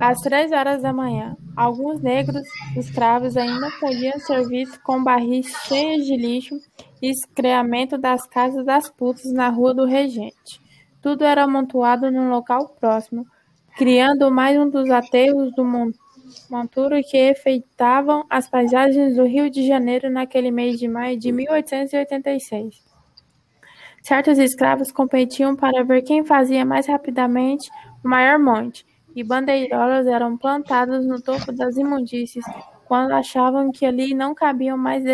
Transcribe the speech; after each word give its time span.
Às 0.00 0.18
três 0.18 0.52
horas 0.52 0.80
da 0.80 0.92
manhã, 0.92 1.36
alguns 1.56 2.00
negros 2.00 2.42
escravos 2.76 3.36
ainda 3.36 3.68
podiam 3.80 4.16
ser 4.20 4.46
vistos 4.46 4.78
com 4.78 5.02
barris 5.02 5.46
cheios 5.66 6.06
de 6.06 6.16
lixo 6.16 6.54
e 7.02 7.10
excremento 7.10 7.98
das 7.98 8.24
casas 8.24 8.64
das 8.64 8.88
putas 8.88 9.32
na 9.32 9.48
Rua 9.48 9.74
do 9.74 9.84
Regente. 9.84 10.60
Tudo 11.02 11.24
era 11.24 11.42
amontoado 11.42 12.12
num 12.12 12.30
local 12.30 12.76
próximo, 12.78 13.26
criando 13.76 14.30
mais 14.30 14.56
um 14.56 14.70
dos 14.70 14.88
aterros 14.88 15.52
do 15.56 15.64
monturo 16.48 17.00
que 17.02 17.30
enfeitavam 17.30 18.24
as 18.30 18.48
paisagens 18.48 19.16
do 19.16 19.24
Rio 19.24 19.50
de 19.50 19.66
Janeiro 19.66 20.08
naquele 20.08 20.52
mês 20.52 20.78
de 20.78 20.86
maio 20.86 21.18
de 21.18 21.32
1886. 21.32 22.86
Certos 24.00 24.38
escravos 24.38 24.92
competiam 24.92 25.56
para 25.56 25.82
ver 25.82 26.02
quem 26.02 26.24
fazia 26.24 26.64
mais 26.64 26.86
rapidamente 26.86 27.68
o 28.04 28.08
maior 28.08 28.38
monte, 28.38 28.86
e 29.14 29.24
bandeirolas 29.24 30.06
eram 30.06 30.36
plantadas 30.36 31.06
no 31.06 31.20
topo 31.20 31.52
das 31.52 31.76
imundícies 31.76 32.44
quando 32.86 33.12
achavam 33.12 33.70
que 33.70 33.84
ali 33.84 34.14
não 34.14 34.34
cabiam 34.34 34.78
mais 34.78 35.04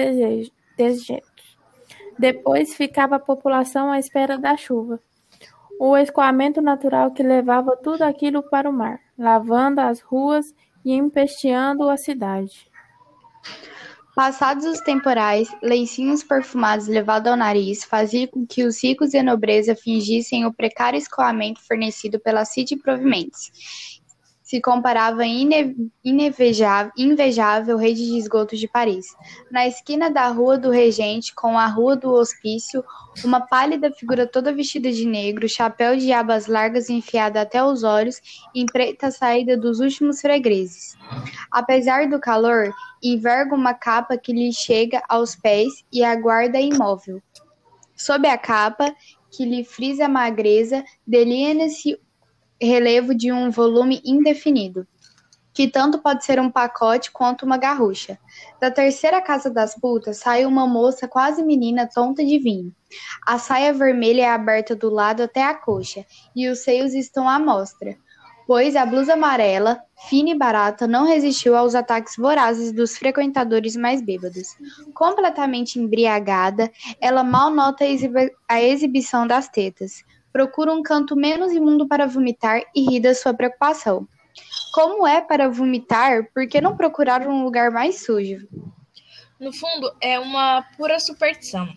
dejetos. 0.76 1.58
Depois 2.18 2.74
ficava 2.74 3.16
a 3.16 3.20
população 3.20 3.90
à 3.90 3.98
espera 3.98 4.38
da 4.38 4.56
chuva, 4.56 5.00
o 5.80 5.96
escoamento 5.96 6.62
natural 6.62 7.10
que 7.10 7.22
levava 7.22 7.76
tudo 7.76 8.02
aquilo 8.02 8.42
para 8.42 8.70
o 8.70 8.72
mar, 8.72 9.00
lavando 9.18 9.80
as 9.80 10.00
ruas 10.00 10.54
e 10.84 10.92
empesteando 10.92 11.88
a 11.88 11.96
cidade. 11.96 12.70
Passados 14.14 14.64
os 14.64 14.80
temporais, 14.80 15.48
lencinhos 15.60 16.22
perfumados 16.22 16.86
levados 16.86 17.28
ao 17.28 17.36
nariz 17.36 17.82
faziam 17.82 18.28
com 18.28 18.46
que 18.46 18.62
os 18.62 18.82
ricos 18.82 19.12
e 19.12 19.18
a 19.18 19.24
nobreza 19.24 19.74
fingissem 19.74 20.46
o 20.46 20.52
precário 20.52 20.96
escoamento 20.96 21.60
fornecido 21.60 22.20
pela 22.20 22.44
City 22.44 22.76
Provimentes 22.76 23.93
se 24.44 24.60
comparava 24.60 25.24
inevejável, 26.04 26.92
invejável 26.98 27.78
rede 27.78 28.04
de 28.04 28.18
esgotos 28.18 28.60
de 28.60 28.68
Paris. 28.68 29.06
Na 29.50 29.66
esquina 29.66 30.10
da 30.10 30.28
Rua 30.28 30.58
do 30.58 30.70
Regente 30.70 31.34
com 31.34 31.58
a 31.58 31.66
Rua 31.66 31.96
do 31.96 32.12
Hospício, 32.12 32.84
uma 33.24 33.40
pálida 33.40 33.90
figura 33.90 34.26
toda 34.26 34.52
vestida 34.52 34.92
de 34.92 35.06
negro, 35.06 35.48
chapéu 35.48 35.96
de 35.96 36.12
abas 36.12 36.46
largas 36.46 36.90
enfiada 36.90 37.40
até 37.40 37.64
os 37.64 37.82
olhos, 37.82 38.20
empreita 38.54 39.06
a 39.06 39.10
saída 39.10 39.56
dos 39.56 39.80
últimos 39.80 40.20
fregueses. 40.20 40.94
Apesar 41.50 42.06
do 42.06 42.20
calor, 42.20 42.70
enverga 43.02 43.54
uma 43.54 43.72
capa 43.72 44.18
que 44.18 44.34
lhe 44.34 44.52
chega 44.52 45.02
aos 45.08 45.34
pés 45.34 45.72
e 45.90 46.04
aguarda 46.04 46.60
imóvel. 46.60 47.22
Sob 47.96 48.28
a 48.28 48.36
capa, 48.36 48.94
que 49.30 49.46
lhe 49.46 49.64
frisa 49.64 50.04
a 50.04 50.08
magreza, 50.08 50.84
delinea-se 51.06 51.98
relevo 52.60 53.14
de 53.14 53.32
um 53.32 53.50
volume 53.50 54.00
indefinido, 54.04 54.86
que 55.52 55.68
tanto 55.68 55.98
pode 55.98 56.24
ser 56.24 56.40
um 56.40 56.50
pacote 56.50 57.12
quanto 57.12 57.46
uma 57.46 57.56
garrucha. 57.56 58.18
Da 58.60 58.70
terceira 58.70 59.22
casa 59.22 59.48
das 59.48 59.74
putas 59.74 60.18
sai 60.18 60.44
uma 60.44 60.66
moça 60.66 61.06
quase 61.06 61.42
menina 61.44 61.88
tonta 61.88 62.24
de 62.24 62.38
vinho. 62.38 62.74
A 63.26 63.38
saia 63.38 63.72
vermelha 63.72 64.22
é 64.22 64.28
aberta 64.28 64.74
do 64.74 64.90
lado 64.90 65.22
até 65.22 65.44
a 65.44 65.54
coxa, 65.54 66.04
e 66.34 66.48
os 66.48 66.60
seios 66.60 66.92
estão 66.92 67.28
à 67.28 67.38
mostra, 67.38 67.96
pois 68.46 68.76
a 68.76 68.84
blusa 68.84 69.14
amarela, 69.14 69.80
fina 70.08 70.30
e 70.30 70.34
barata, 70.34 70.86
não 70.86 71.06
resistiu 71.06 71.56
aos 71.56 71.74
ataques 71.74 72.16
vorazes 72.16 72.72
dos 72.72 72.96
frequentadores 72.96 73.76
mais 73.76 74.02
bêbados. 74.02 74.48
Completamente 74.92 75.78
embriagada, 75.78 76.70
ela 77.00 77.22
mal 77.22 77.50
nota 77.50 77.84
a 78.48 78.62
exibição 78.62 79.26
das 79.26 79.48
tetas, 79.48 80.04
procura 80.34 80.72
um 80.72 80.82
canto 80.82 81.14
menos 81.14 81.52
imundo 81.52 81.86
para 81.86 82.08
vomitar 82.08 82.60
e 82.74 82.80
ri 82.90 82.98
da 82.98 83.14
sua 83.14 83.32
preocupação. 83.32 84.08
Como 84.72 85.06
é 85.06 85.20
para 85.20 85.48
vomitar, 85.48 86.28
por 86.34 86.48
que 86.48 86.60
não 86.60 86.76
procurar 86.76 87.24
um 87.28 87.44
lugar 87.44 87.70
mais 87.70 88.04
sujo? 88.04 88.48
No 89.38 89.52
fundo, 89.52 89.94
é 90.00 90.18
uma 90.18 90.62
pura 90.76 90.98
superstição. 90.98 91.68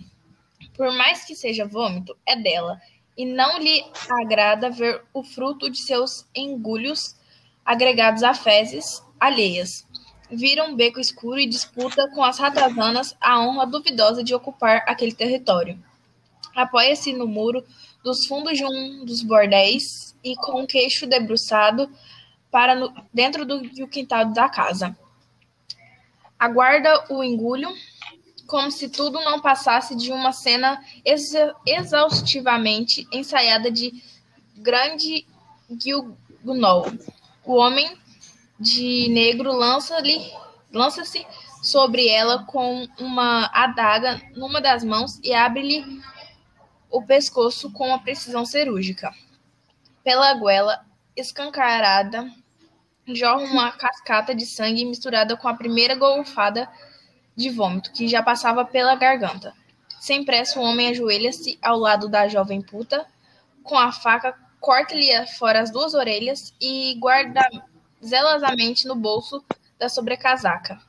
Por 0.75 0.91
mais 0.91 1.23
que 1.23 1.35
seja 1.35 1.67
vômito, 1.67 2.17
é 2.25 2.35
dela, 2.35 2.81
e 3.15 3.27
não 3.27 3.59
lhe 3.59 3.85
agrada 4.09 4.71
ver 4.71 5.03
o 5.13 5.23
fruto 5.23 5.69
de 5.69 5.77
seus 5.77 6.27
engulhos 6.35 7.15
agregados 7.63 8.23
a 8.23 8.33
fezes 8.33 9.03
alheias. 9.19 9.85
Vira 10.31 10.63
um 10.63 10.75
beco 10.75 10.99
escuro 10.99 11.39
e 11.39 11.45
disputa 11.45 12.09
com 12.09 12.23
as 12.23 12.39
ratazanas 12.39 13.15
a 13.21 13.39
honra 13.39 13.67
duvidosa 13.67 14.23
de 14.23 14.33
ocupar 14.33 14.83
aquele 14.87 15.13
território. 15.13 15.79
Apoia-se 16.55 17.13
no 17.13 17.27
muro 17.27 17.63
dos 18.03 18.25
fundos 18.25 18.57
de 18.57 18.65
um 18.65 19.05
dos 19.05 19.21
bordéis 19.21 20.15
e 20.23 20.35
com 20.35 20.63
o 20.63 20.67
queixo 20.67 21.05
debruçado 21.05 21.89
para 22.51 22.75
no, 22.75 22.93
dentro 23.13 23.45
do, 23.45 23.61
do 23.61 23.87
quintal 23.87 24.25
da 24.25 24.49
casa. 24.49 24.97
Aguarda 26.39 27.05
o 27.09 27.23
engulho, 27.23 27.69
como 28.45 28.71
se 28.71 28.89
tudo 28.89 29.19
não 29.21 29.41
passasse 29.41 29.95
de 29.95 30.11
uma 30.11 30.31
cena 30.31 30.81
ex, 31.03 31.33
exaustivamente 31.65 33.07
ensaiada 33.11 33.71
de 33.71 33.93
grande 34.55 35.25
Gilgunol. 35.69 36.85
O 37.43 37.55
homem 37.55 37.97
de 38.59 39.07
negro 39.09 39.51
lança-se 39.51 40.31
lança 40.71 41.03
sobre 41.61 42.07
ela 42.07 42.43
com 42.43 42.87
uma 42.99 43.49
adaga 43.53 44.21
numa 44.35 44.61
das 44.61 44.83
mãos 44.83 45.19
e 45.23 45.33
abre-lhe 45.33 45.83
o 46.89 47.01
pescoço 47.01 47.71
com 47.71 47.87
uma 47.87 47.99
precisão 47.99 48.45
cirúrgica. 48.45 49.13
Pela 50.03 50.33
goela 50.35 50.85
escancarada, 51.15 52.31
jorra 53.07 53.43
uma 53.43 53.71
cascata 53.71 54.33
de 54.33 54.45
sangue 54.45 54.85
misturada 54.85 55.35
com 55.35 55.47
a 55.47 55.53
primeira 55.53 55.95
golfada 55.95 56.69
de 57.35 57.49
vômito 57.49 57.91
que 57.91 58.07
já 58.07 58.23
passava 58.23 58.65
pela 58.65 58.95
garganta. 58.95 59.53
Sem 59.99 60.23
pressa, 60.23 60.59
o 60.59 60.63
homem 60.63 60.89
ajoelha-se 60.89 61.57
ao 61.61 61.77
lado 61.77 62.07
da 62.07 62.27
jovem 62.27 62.61
puta, 62.61 63.05
com 63.63 63.77
a 63.77 63.91
faca 63.91 64.37
corta-lhe 64.59 65.09
fora 65.37 65.61
as 65.61 65.71
duas 65.71 65.93
orelhas 65.93 66.53
e 66.59 66.95
guarda 66.99 67.41
zelosamente 68.03 68.87
no 68.87 68.95
bolso 68.95 69.43
da 69.77 69.89
sobrecasaca. 69.89 70.79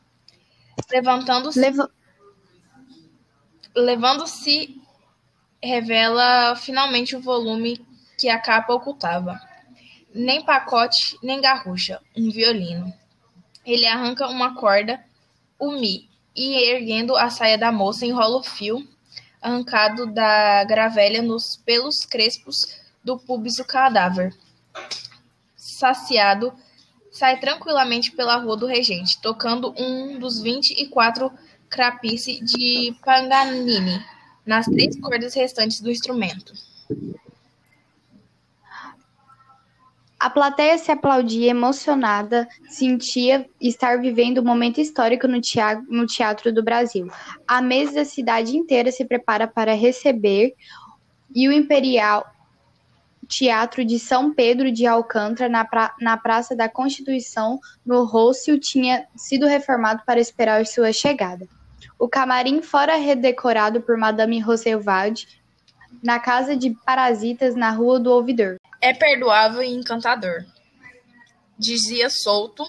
Levantando-se. 0.91 1.61
Leva... 1.61 1.91
Levando-se 3.75 4.78
revela 5.63 6.57
finalmente 6.57 7.17
o 7.17 7.21
volume 7.21 7.85
que 8.19 8.29
a 8.29 8.39
capa 8.39 8.73
ocultava. 8.73 9.41
Nem 10.15 10.43
pacote, 10.43 11.19
nem 11.23 11.41
garrucha, 11.41 12.01
um 12.17 12.31
violino. 12.31 12.93
Ele 13.65 13.87
arranca 13.87 14.29
uma 14.29 14.55
corda, 14.55 15.03
o 15.59 15.73
mi, 15.73 16.09
e 16.35 16.71
erguendo 16.71 17.17
a 17.17 17.29
saia 17.31 17.59
da 17.59 17.71
moça, 17.71 18.07
enrola 18.07 18.39
o 18.39 18.43
fio 18.43 18.87
arrancado 19.41 20.07
da 20.07 20.65
gravelha 20.65 21.23
nos 21.23 21.57
pelos 21.57 22.05
crespos 22.05 22.77
do 23.05 23.17
pubis 23.19 23.57
do 23.57 23.65
cadáver. 23.65 24.35
Saciado, 25.57 26.53
sai 27.13 27.39
tranquilamente 27.39 28.11
pela 28.13 28.37
rua 28.37 28.57
do 28.57 28.67
regente, 28.67 29.21
tocando 29.21 29.73
um 29.79 30.19
dos 30.19 30.41
vinte 30.41 30.73
e 30.73 30.87
quatro 30.87 31.33
crapice 31.69 32.43
de 32.43 32.97
Paganini 33.05 34.05
nas 34.49 34.65
três 34.65 34.99
cordas 34.99 35.35
restantes 35.35 35.79
do 35.79 35.91
instrumento. 35.91 36.55
A 40.19 40.31
plateia 40.31 40.79
se 40.79 40.91
aplaudia 40.91 41.51
emocionada, 41.51 42.49
sentia 42.69 43.49
estar 43.61 44.01
vivendo 44.01 44.41
um 44.41 44.45
momento 44.45 44.81
histórico 44.81 45.29
no 45.29 45.41
teatro, 45.41 45.85
no 45.89 46.07
teatro 46.07 46.53
do 46.53 46.65
Brasil. 46.65 47.07
A 47.47 47.61
mesa 47.61 47.93
da 47.93 48.05
cidade 48.05 48.57
inteira 48.57 48.91
se 48.91 49.05
prepara 49.05 49.47
para 49.47 49.75
receber 49.75 50.55
e 51.33 51.47
o 51.47 51.53
Imperial 51.53 52.27
Teatro 53.29 53.85
de 53.85 53.99
São 53.99 54.33
Pedro 54.33 54.73
de 54.73 54.87
Alcântara, 54.87 55.51
na, 55.51 55.65
pra, 55.65 55.95
na 56.01 56.17
Praça 56.17 56.57
da 56.57 56.71
Constituição, 56.71 57.61
no 57.85 58.05
Rôssio, 58.05 58.59
tinha 58.59 59.07
sido 59.15 59.47
reformado 59.47 60.03
para 60.07 60.19
esperar 60.19 60.67
sua 60.67 60.91
chegada. 60.91 61.47
O 61.99 62.09
camarim 62.09 62.63
fora 62.63 62.97
redecorado 62.97 63.81
por 63.81 63.97
Madame 63.97 64.39
Roosevelt 64.39 65.27
na 66.03 66.21
casa 66.21 66.57
de 66.57 66.71
parasitas 66.87 67.57
na 67.57 67.71
Rua 67.71 67.99
do 67.99 68.13
Ouvidor. 68.13 68.57
É 68.81 68.95
perdoável 68.95 69.63
e 69.63 69.75
encantador. 69.75 70.45
Dizia 71.59 72.09
solto 72.09 72.65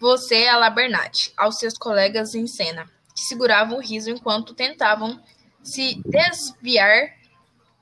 você 0.00 0.48
a 0.48 0.56
Labernat 0.56 1.32
aos 1.36 1.58
seus 1.58 1.74
colegas 1.74 2.34
em 2.34 2.46
cena, 2.46 2.90
que 3.14 3.22
seguravam 3.22 3.78
o 3.78 3.82
riso 3.82 4.10
enquanto 4.10 4.54
tentavam 4.54 5.22
se 5.62 6.02
desviar 6.04 7.14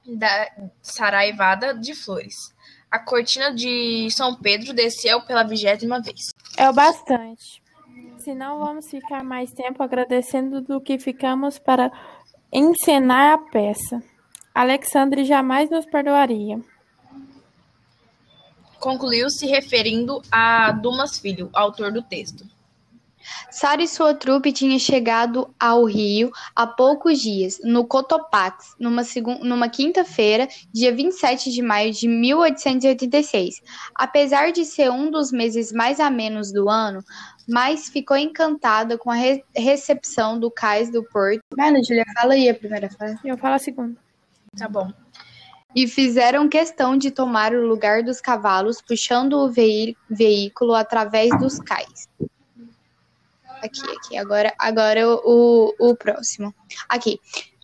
da 0.04 0.50
saraivada 0.82 1.72
de 1.72 1.94
flores. 1.94 2.54
A 2.90 2.98
cortina 2.98 3.54
de 3.54 4.08
São 4.10 4.34
Pedro 4.34 4.74
desceu 4.74 5.22
pela 5.22 5.44
vigésima 5.44 6.00
vez. 6.02 6.30
É 6.56 6.68
o 6.68 6.72
bastante 6.72 7.62
senão 8.18 8.58
vamos 8.58 8.88
ficar 8.88 9.24
mais 9.24 9.50
tempo 9.52 9.82
agradecendo 9.82 10.60
do 10.60 10.80
que 10.80 10.98
ficamos 10.98 11.58
para 11.58 11.90
encenar 12.52 13.34
a 13.34 13.38
peça. 13.38 14.02
Alexandre 14.54 15.24
jamais 15.24 15.70
nos 15.70 15.86
perdoaria. 15.86 16.60
concluiu 18.78 19.28
se 19.28 19.46
referindo 19.46 20.22
a 20.30 20.72
Dumas 20.72 21.18
Filho, 21.18 21.50
autor 21.52 21.92
do 21.92 22.02
texto. 22.02 22.46
Sara 23.50 23.82
e 23.82 23.88
sua 23.88 24.14
trupe 24.14 24.52
tinham 24.52 24.78
chegado 24.78 25.52
ao 25.58 25.84
Rio 25.84 26.30
há 26.54 26.66
poucos 26.66 27.20
dias, 27.20 27.58
no 27.64 27.86
Cotopaxi, 27.86 28.74
numa, 28.78 29.02
numa 29.42 29.68
quinta-feira, 29.68 30.48
dia 30.72 30.94
27 30.94 31.50
de 31.50 31.62
maio 31.62 31.92
de 31.92 32.06
1886. 32.06 33.62
Apesar 33.94 34.52
de 34.52 34.64
ser 34.64 34.90
um 34.90 35.10
dos 35.10 35.32
meses 35.32 35.72
mais 35.72 36.00
amenos 36.00 36.52
do 36.52 36.68
ano, 36.68 37.02
mas 37.48 37.88
ficou 37.88 38.16
encantada 38.16 38.98
com 38.98 39.10
a 39.10 39.14
re 39.14 39.42
recepção 39.56 40.38
do 40.38 40.50
cais 40.50 40.90
do 40.90 41.02
porto. 41.02 41.40
Mano, 41.56 41.82
Julia, 41.82 42.04
fala 42.14 42.34
aí 42.34 42.48
a 42.48 42.54
primeira 42.54 42.90
frase. 42.90 43.18
Eu 43.24 43.38
falo 43.38 43.54
a 43.54 43.58
segunda. 43.58 43.96
Tá 44.56 44.68
bom. 44.68 44.92
E 45.74 45.86
fizeram 45.86 46.48
questão 46.48 46.96
de 46.96 47.10
tomar 47.10 47.54
o 47.54 47.66
lugar 47.66 48.02
dos 48.02 48.20
cavalos, 48.20 48.80
puxando 48.80 49.34
o 49.34 49.50
veículo 50.10 50.74
através 50.74 51.30
dos 51.38 51.58
cais. 51.58 52.08
Aqui, 53.62 53.82
aqui. 53.90 54.16
Agora, 54.16 54.52
agora 54.58 55.08
o, 55.08 55.74
o 55.78 55.96
próximo. 55.96 56.54
Aqui. 56.88 57.18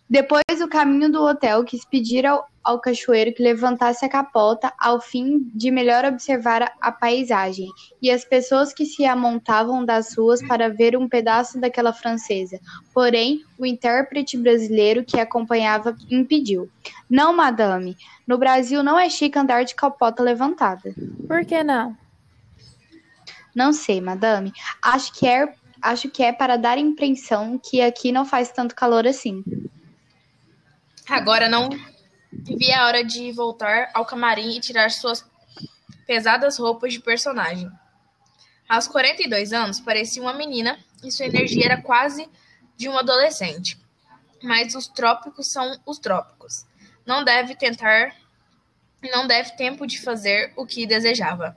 Depois 0.07 0.43
o 0.61 0.67
caminho 0.67 1.11
do 1.11 1.23
hotel 1.23 1.63
quis 1.63 1.83
pedir 1.83 2.27
ao, 2.27 2.47
ao 2.63 2.79
cachoeiro 2.79 3.33
que 3.33 3.41
levantasse 3.41 4.05
a 4.05 4.09
capota 4.09 4.71
ao 4.79 5.01
fim 5.01 5.49
de 5.53 5.71
melhor 5.71 6.05
observar 6.05 6.61
a, 6.61 6.71
a 6.79 6.91
paisagem 6.91 7.67
e 7.99 8.11
as 8.11 8.23
pessoas 8.23 8.71
que 8.71 8.85
se 8.85 9.03
amontavam 9.03 9.83
das 9.83 10.15
ruas 10.15 10.45
para 10.47 10.69
ver 10.69 10.95
um 10.95 11.09
pedaço 11.09 11.59
daquela 11.59 11.91
francesa. 11.91 12.59
Porém, 12.93 13.43
o 13.57 13.65
intérprete 13.65 14.37
brasileiro 14.37 15.03
que 15.03 15.19
acompanhava 15.19 15.95
impediu. 16.09 16.69
Não, 17.09 17.35
madame. 17.35 17.97
No 18.27 18.37
Brasil 18.37 18.83
não 18.83 18.99
é 18.99 19.09
chique 19.09 19.39
andar 19.39 19.65
de 19.65 19.73
capota 19.73 20.21
levantada. 20.21 20.93
Por 21.27 21.43
que 21.45 21.63
não? 21.63 21.97
Não 23.55 23.73
sei, 23.73 23.99
madame. 23.99 24.53
Acho 24.83 25.13
que 25.13 25.25
é 25.25 25.51
acho 25.85 26.09
que 26.09 26.23
é 26.23 26.33
para 26.33 26.57
dar 26.57 26.77
a 26.77 26.81
impressão 26.81 27.59
que 27.59 27.79
aqui 27.79 28.11
não 28.11 28.25
faz 28.25 28.51
tanto 28.51 28.75
calor 28.75 29.05
assim. 29.05 29.43
Agora 31.07 31.47
não 31.47 31.69
vi 32.31 32.73
a 32.73 32.87
hora 32.87 33.03
de 33.03 33.31
voltar 33.31 33.91
ao 33.93 34.03
camarim 34.03 34.57
e 34.57 34.59
tirar 34.59 34.89
suas 34.89 35.23
pesadas 36.07 36.57
roupas 36.57 36.91
de 36.91 36.99
personagem. 36.99 37.69
Aos 38.67 38.87
42 38.87 39.53
anos, 39.53 39.79
parecia 39.79 40.23
uma 40.23 40.33
menina 40.33 40.79
e 41.03 41.11
sua 41.11 41.27
energia 41.27 41.65
era 41.65 41.81
quase 41.81 42.27
de 42.75 42.89
um 42.89 42.97
adolescente. 42.97 43.79
Mas 44.41 44.73
os 44.73 44.87
trópicos 44.87 45.51
são 45.51 45.79
os 45.85 45.99
trópicos. 45.99 46.65
Não 47.05 47.23
deve 47.23 47.55
tentar, 47.55 48.15
não 49.13 49.27
deve 49.27 49.55
tempo 49.55 49.85
de 49.85 50.01
fazer 50.01 50.51
o 50.55 50.65
que 50.65 50.87
desejava. 50.87 51.55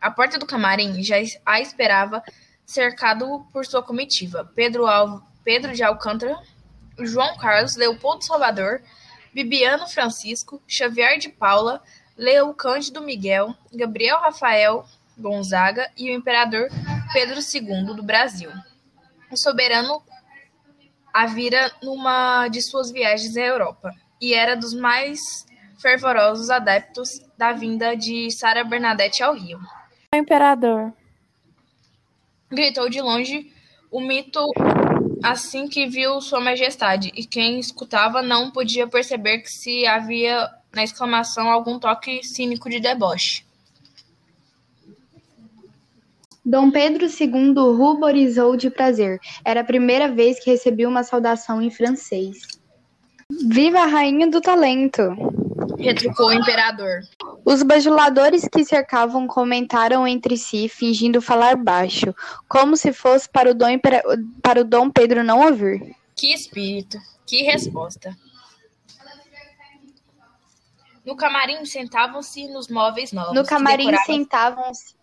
A 0.00 0.10
porta 0.10 0.36
do 0.36 0.46
camarim 0.46 1.00
já 1.02 1.16
a 1.46 1.60
esperava 1.60 2.22
cercado 2.68 3.44
por 3.52 3.66
sua 3.66 3.82
comitiva: 3.82 4.48
Pedro. 4.54 4.86
Pedro 5.42 5.72
de 5.72 5.82
Alcântara, 5.82 6.38
João 6.98 7.38
Carlos, 7.38 7.74
Leopoldo 7.74 8.22
Salvador, 8.22 8.82
Bibiano 9.32 9.88
Francisco, 9.88 10.62
Xavier 10.68 11.18
de 11.18 11.30
Paula, 11.30 11.82
Leo 12.14 12.52
Cândido 12.52 13.00
Miguel, 13.00 13.54
Gabriel 13.72 14.18
Rafael 14.18 14.84
Gonzaga 15.16 15.90
e 15.96 16.10
o 16.10 16.14
imperador 16.14 16.68
Pedro 17.14 17.40
II 17.40 17.96
do 17.96 18.02
Brasil. 18.02 18.50
O 19.32 19.38
soberano 19.38 20.02
a 21.14 21.24
vira 21.24 21.72
numa 21.82 22.48
de 22.48 22.60
suas 22.60 22.90
viagens 22.90 23.34
à 23.36 23.40
Europa 23.40 23.90
e 24.20 24.34
era 24.34 24.54
dos 24.54 24.74
mais 24.74 25.46
fervorosos 25.80 26.50
adeptos 26.50 27.20
da 27.38 27.52
vinda 27.52 27.96
de 27.96 28.30
Sara 28.30 28.64
Bernadette 28.64 29.22
ao 29.22 29.34
Rio. 29.34 29.58
O 30.12 30.16
imperador 30.16 30.92
gritou 32.50 32.88
de 32.88 33.00
longe 33.00 33.52
o 33.90 34.00
mito 34.00 34.40
assim 35.22 35.66
que 35.66 35.86
viu 35.86 36.20
Sua 36.20 36.40
Majestade, 36.40 37.10
e 37.14 37.24
quem 37.24 37.58
escutava 37.58 38.22
não 38.22 38.50
podia 38.50 38.86
perceber 38.86 39.38
que 39.38 39.50
se 39.50 39.86
havia 39.86 40.48
na 40.74 40.84
exclamação 40.84 41.50
algum 41.50 41.78
toque 41.78 42.22
cínico 42.22 42.68
de 42.68 42.80
deboche. 42.80 43.44
Dom 46.44 46.70
Pedro 46.70 47.06
II 47.06 47.54
ruborizou 47.76 48.56
de 48.56 48.70
prazer. 48.70 49.20
Era 49.44 49.60
a 49.60 49.64
primeira 49.64 50.08
vez 50.08 50.42
que 50.42 50.50
recebia 50.50 50.88
uma 50.88 51.02
saudação 51.02 51.60
em 51.60 51.70
francês. 51.70 52.38
Viva 53.30 53.80
a 53.80 53.86
rainha 53.86 54.26
do 54.28 54.40
talento! 54.40 55.02
Retrucou 55.76 56.28
o 56.28 56.32
imperador. 56.32 57.00
Os 57.44 57.62
bajuladores 57.62 58.46
que 58.50 58.64
cercavam 58.64 59.26
comentaram 59.26 60.06
entre 60.06 60.36
si, 60.36 60.68
fingindo 60.68 61.20
falar 61.20 61.56
baixo, 61.56 62.14
como 62.48 62.76
se 62.76 62.92
fosse 62.92 63.28
para 63.28 63.50
o 63.50 63.54
Dom, 63.54 63.68
Impera... 63.68 64.02
para 64.42 64.60
o 64.60 64.64
Dom 64.64 64.90
Pedro 64.90 65.24
não 65.24 65.40
ouvir. 65.40 65.94
Que 66.14 66.32
espírito, 66.32 66.98
que 67.26 67.42
resposta. 67.42 68.16
No 71.04 71.16
camarim 71.16 71.64
sentavam-se 71.64 72.48
nos 72.48 72.68
móveis 72.68 73.12
novos. 73.12 73.34
No 73.34 73.44
camarim 73.44 73.86
decoravam... 73.86 74.06
sentavam-se. 74.06 74.94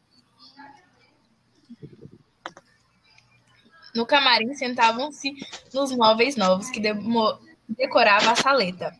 No 3.95 4.05
camarim 4.05 4.53
sentavam-se 4.53 5.33
nos 5.73 5.95
móveis 5.95 6.35
novos 6.35 6.69
que 6.69 6.79
demo... 6.79 7.39
decorava 7.67 8.31
a 8.31 8.35
saleta. 8.35 8.95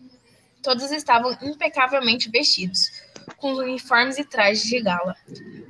Todos 0.65 0.91
estavam 0.91 1.37
impecavelmente 1.43 2.27
vestidos, 2.27 2.91
com 3.37 3.53
uniformes 3.53 4.17
e 4.17 4.25
trajes 4.25 4.63
de 4.63 4.81
gala. 4.81 5.15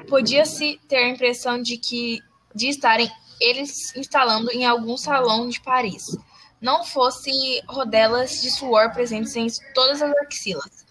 Podia-se 0.07 0.79
ter 0.87 0.95
a 0.95 1.09
impressão 1.09 1.61
de 1.61 1.77
que 1.77 2.21
de 2.55 2.69
estarem 2.69 3.11
eles 3.41 3.93
instalando 3.93 4.49
em 4.51 4.65
algum 4.65 4.95
salão 4.95 5.49
de 5.49 5.59
Paris. 5.59 6.05
Não 6.61 6.85
fossem 6.85 7.61
rodelas 7.67 8.41
de 8.41 8.49
suor 8.49 8.93
presentes 8.93 9.35
em 9.35 9.47
todas 9.73 10.01
as 10.01 10.15
axilas. 10.25 10.85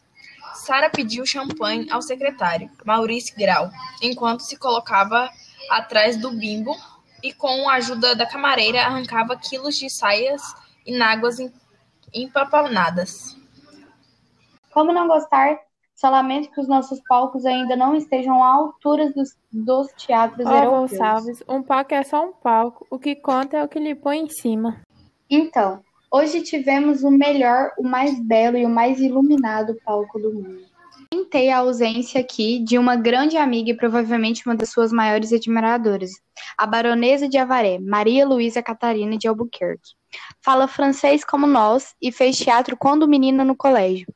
Sara 0.54 0.90
pediu 0.90 1.24
champanhe 1.24 1.90
ao 1.90 2.02
secretário, 2.02 2.70
Maurice 2.84 3.34
Grau, 3.34 3.70
enquanto 4.02 4.42
se 4.42 4.58
colocava 4.58 5.30
atrás 5.70 6.18
do 6.18 6.30
bimbo 6.30 6.76
e, 7.22 7.32
com 7.32 7.70
a 7.70 7.76
ajuda 7.76 8.14
da 8.14 8.26
camareira, 8.26 8.84
arrancava 8.84 9.34
quilos 9.34 9.76
de 9.76 9.88
saias 9.88 10.42
e 10.84 10.94
náguas 10.94 11.38
empapanadas. 12.12 13.33
Como 14.74 14.92
não 14.92 15.06
gostar? 15.06 15.60
Só 15.94 16.10
lamento 16.10 16.50
que 16.50 16.60
os 16.60 16.66
nossos 16.66 17.00
palcos 17.08 17.46
ainda 17.46 17.76
não 17.76 17.94
estejam 17.94 18.42
à 18.42 18.52
altura 18.52 19.12
dos, 19.12 19.38
dos 19.52 19.86
teatros 19.92 20.44
oh, 20.44 20.50
europeus. 20.50 20.90
Gonçalves, 20.90 21.42
um 21.48 21.62
palco 21.62 21.94
é 21.94 22.02
só 22.02 22.26
um 22.26 22.32
palco. 22.32 22.84
O 22.90 22.98
que 22.98 23.14
conta 23.14 23.58
é 23.58 23.62
o 23.62 23.68
que 23.68 23.78
lhe 23.78 23.94
põe 23.94 24.18
em 24.18 24.28
cima. 24.28 24.82
Então, 25.30 25.80
hoje 26.12 26.42
tivemos 26.42 27.04
o 27.04 27.10
melhor, 27.12 27.70
o 27.78 27.84
mais 27.84 28.18
belo 28.18 28.56
e 28.56 28.66
o 28.66 28.68
mais 28.68 28.98
iluminado 28.98 29.76
palco 29.84 30.18
do 30.18 30.34
mundo. 30.34 30.73
A 31.36 31.58
ausência 31.58 32.20
aqui 32.20 32.60
de 32.60 32.78
uma 32.78 32.94
grande 32.94 33.36
amiga 33.36 33.70
e 33.70 33.76
provavelmente 33.76 34.46
uma 34.46 34.54
das 34.54 34.68
suas 34.70 34.92
maiores 34.92 35.32
admiradoras, 35.32 36.12
a 36.56 36.64
baronesa 36.64 37.28
de 37.28 37.36
Avaré, 37.36 37.76
Maria 37.80 38.24
Luísa 38.24 38.62
Catarina 38.62 39.18
de 39.18 39.26
Albuquerque. 39.26 39.94
Fala 40.40 40.68
francês 40.68 41.24
como 41.24 41.44
nós 41.44 41.92
e 42.00 42.12
fez 42.12 42.38
teatro 42.38 42.76
quando 42.76 43.08
menina 43.08 43.44
no 43.44 43.56
colégio. 43.56 44.06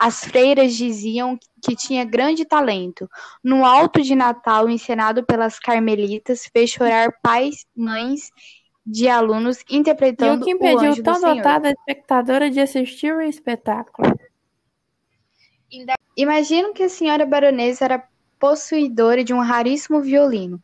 As 0.00 0.22
freiras 0.22 0.72
diziam 0.76 1.36
que 1.60 1.74
tinha 1.74 2.04
grande 2.04 2.44
talento. 2.44 3.08
No 3.42 3.64
alto 3.64 4.00
de 4.00 4.14
Natal, 4.14 4.70
encenado 4.70 5.26
pelas 5.26 5.58
carmelitas, 5.58 6.48
fez 6.52 6.70
chorar 6.70 7.12
pais, 7.20 7.66
mães 7.76 8.30
de 8.86 9.08
alunos 9.08 9.64
interpretando 9.68 10.44
o 10.44 10.48
E 10.48 10.54
o 10.54 10.58
que 10.58 10.64
impediu 10.64 11.02
tão 11.02 11.20
dotada 11.20 11.70
espectadora 11.70 12.48
de 12.48 12.60
assistir 12.60 13.12
o 13.12 13.20
espetáculo? 13.20 14.16
Imagino 16.18 16.74
que 16.74 16.82
a 16.82 16.88
senhora 16.88 17.24
baronesa 17.24 17.84
era 17.84 18.04
possuidora 18.40 19.22
de 19.22 19.32
um 19.32 19.38
raríssimo 19.38 20.00
violino. 20.00 20.60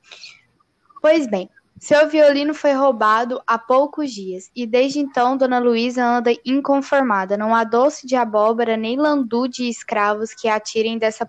Pois 1.00 1.28
bem, 1.28 1.48
seu 1.78 2.08
violino 2.08 2.52
foi 2.52 2.72
roubado 2.72 3.40
há 3.46 3.56
poucos 3.56 4.10
dias, 4.10 4.50
e 4.56 4.66
desde 4.66 4.98
então 4.98 5.36
Dona 5.36 5.60
Luísa 5.60 6.04
anda 6.04 6.32
inconformada. 6.44 7.36
Não 7.36 7.54
há 7.54 7.62
doce 7.62 8.04
de 8.04 8.16
abóbora 8.16 8.76
nem 8.76 8.96
landu 8.96 9.46
de 9.46 9.68
escravos 9.68 10.34
que 10.34 10.48
a 10.48 10.58
tirem 10.58 10.98
dessa 10.98 11.28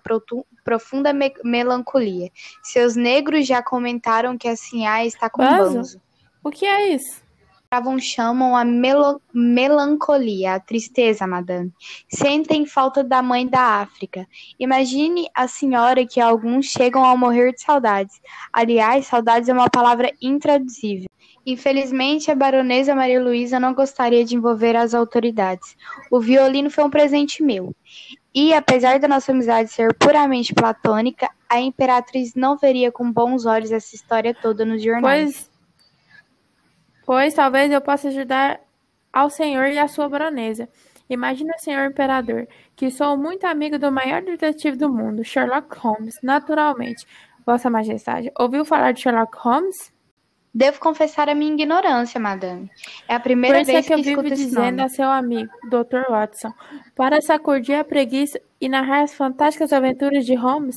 profunda 0.64 1.12
me 1.12 1.32
melancolia. 1.44 2.28
Seus 2.64 2.96
negros 2.96 3.46
já 3.46 3.62
comentaram 3.62 4.36
que 4.36 4.48
a 4.48 4.56
Sinhá 4.56 5.04
está 5.04 5.30
com 5.30 5.42
Banzo? 5.42 5.74
banzo. 5.74 6.02
O 6.42 6.50
que 6.50 6.66
é 6.66 6.94
isso? 6.94 7.25
Escravos 7.76 8.04
chamam 8.04 8.56
a 8.56 8.64
melo 8.64 9.20
melancolia, 9.32 10.54
a 10.54 10.60
tristeza, 10.60 11.26
madame. 11.26 11.72
Sentem 12.08 12.64
falta 12.64 13.04
da 13.04 13.22
mãe 13.22 13.46
da 13.46 13.80
África. 13.80 14.26
Imagine 14.58 15.28
a 15.34 15.46
senhora 15.46 16.06
que 16.06 16.20
alguns 16.20 16.66
chegam 16.66 17.04
a 17.04 17.16
morrer 17.16 17.52
de 17.52 17.60
saudades. 17.60 18.20
Aliás, 18.52 19.06
saudades 19.06 19.48
é 19.48 19.52
uma 19.52 19.68
palavra 19.68 20.10
intraduzível. 20.22 21.08
Infelizmente, 21.44 22.30
a 22.30 22.34
baronesa 22.34 22.94
Maria 22.94 23.22
Luísa 23.22 23.60
não 23.60 23.74
gostaria 23.74 24.24
de 24.24 24.34
envolver 24.34 24.74
as 24.74 24.94
autoridades. 24.94 25.76
O 26.10 26.18
violino 26.18 26.70
foi 26.70 26.82
um 26.82 26.90
presente 26.90 27.42
meu. 27.42 27.74
E, 28.34 28.52
apesar 28.52 28.98
da 28.98 29.06
nossa 29.06 29.32
amizade 29.32 29.70
ser 29.70 29.94
puramente 29.94 30.52
platônica, 30.52 31.30
a 31.48 31.60
imperatriz 31.60 32.34
não 32.34 32.56
veria 32.56 32.90
com 32.90 33.12
bons 33.12 33.46
olhos 33.46 33.70
essa 33.70 33.94
história 33.94 34.34
toda 34.34 34.64
nos 34.64 34.82
jornais. 34.82 35.32
Pois, 35.32 35.55
pois 37.06 37.32
talvez 37.32 37.70
eu 37.70 37.80
possa 37.80 38.08
ajudar 38.08 38.60
ao 39.12 39.30
senhor 39.30 39.68
e 39.68 39.78
à 39.78 39.88
sua 39.88 40.08
baronesa. 40.08 40.68
Imagina, 41.08 41.56
senhor 41.58 41.88
imperador, 41.88 42.48
que 42.74 42.90
sou 42.90 43.16
muito 43.16 43.46
amigo 43.46 43.78
do 43.78 43.92
maior 43.92 44.20
detetive 44.22 44.76
do 44.76 44.92
mundo, 44.92 45.24
Sherlock 45.24 45.78
Holmes, 45.78 46.16
naturalmente. 46.22 47.06
Vossa 47.46 47.70
Majestade, 47.70 48.32
ouviu 48.36 48.64
falar 48.64 48.90
de 48.90 49.02
Sherlock 49.02 49.38
Holmes? 49.38 49.94
Devo 50.52 50.80
confessar 50.80 51.28
a 51.28 51.34
minha 51.34 51.52
ignorância, 51.52 52.18
madame. 52.18 52.68
É 53.06 53.14
a 53.14 53.20
primeira 53.20 53.58
Por 53.58 53.70
é 53.70 53.72
vez 53.72 53.86
que 53.86 53.92
eu 53.92 53.98
que 53.98 54.02
vivo 54.02 54.20
escuto 54.22 54.34
esse 54.34 54.46
dizendo 54.46 54.80
a 54.80 54.88
seu 54.88 55.08
amigo, 55.08 55.52
Dr. 55.68 56.10
Watson, 56.10 56.52
para 56.94 57.20
sacudir 57.20 57.78
a 57.78 57.84
preguiça 57.84 58.40
e 58.60 58.68
narrar 58.68 59.02
as 59.02 59.14
fantásticas 59.14 59.72
aventuras 59.72 60.26
de 60.26 60.34
Holmes. 60.34 60.76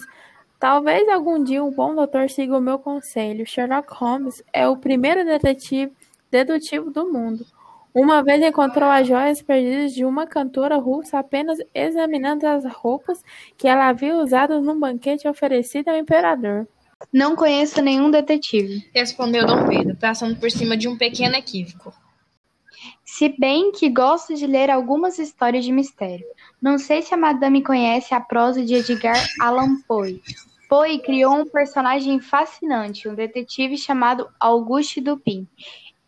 Talvez 0.60 1.08
algum 1.10 1.42
dia 1.44 1.64
um 1.64 1.72
bom 1.72 1.96
doutor 1.96 2.30
siga 2.30 2.58
o 2.58 2.62
meu 2.62 2.78
conselho. 2.78 3.48
Sherlock 3.48 3.92
Holmes 3.94 4.44
é 4.54 4.68
o 4.68 4.78
primeiro 4.78 5.26
detetive 5.26 5.94
dedutivo 6.32 6.92
do 6.92 7.12
mundo. 7.12 7.46
Uma 7.94 8.24
vez 8.24 8.42
encontrou 8.42 8.90
as 8.90 9.08
joias 9.08 9.42
perdidas 9.42 9.94
de 9.94 10.06
uma 10.06 10.28
cantora 10.28 10.78
russa 10.78 11.18
apenas 11.18 11.58
examinando 11.74 12.46
as 12.46 12.64
roupas 12.66 13.24
que 13.58 13.68
ela 13.68 13.88
havia 13.88 14.16
usado 14.16 14.62
num 14.62 14.80
banquete 14.80 15.28
oferecido 15.28 15.90
ao 15.90 15.98
imperador. 15.98 16.68
Não 17.12 17.36
conheço 17.36 17.82
nenhum 17.82 18.12
detetive. 18.12 18.90
Respondeu 18.94 19.48
Dom 19.48 19.68
Pedro, 19.68 19.96
passando 19.96 20.36
por 20.40 20.52
cima 20.52 20.78
de 20.78 20.88
um 20.88 20.98
pequeno 20.98 21.36
equívoco. 21.36 21.94
Se 23.04 23.30
bem 23.38 23.72
que 23.72 23.90
gosto 23.90 24.36
de 24.36 24.46
ler 24.46 24.70
algumas 24.70 25.18
histórias 25.18 25.66
de 25.66 25.72
mistério. 25.72 26.26
Não 26.62 26.78
sei 26.78 27.02
se 27.02 27.14
a 27.14 27.18
madame 27.18 27.64
conhece 27.64 28.14
a 28.14 28.22
prosa 28.22 28.64
de 28.64 28.76
Edgar 28.76 29.18
Allan 29.42 29.82
Poe. 29.88 30.22
Poe 30.70 31.00
criou 31.00 31.34
um 31.36 31.46
personagem 31.46 32.20
fascinante, 32.20 33.10
um 33.10 33.16
detetive 33.16 33.76
chamado 33.78 34.30
Auguste 34.40 35.02
Dupin. 35.02 35.48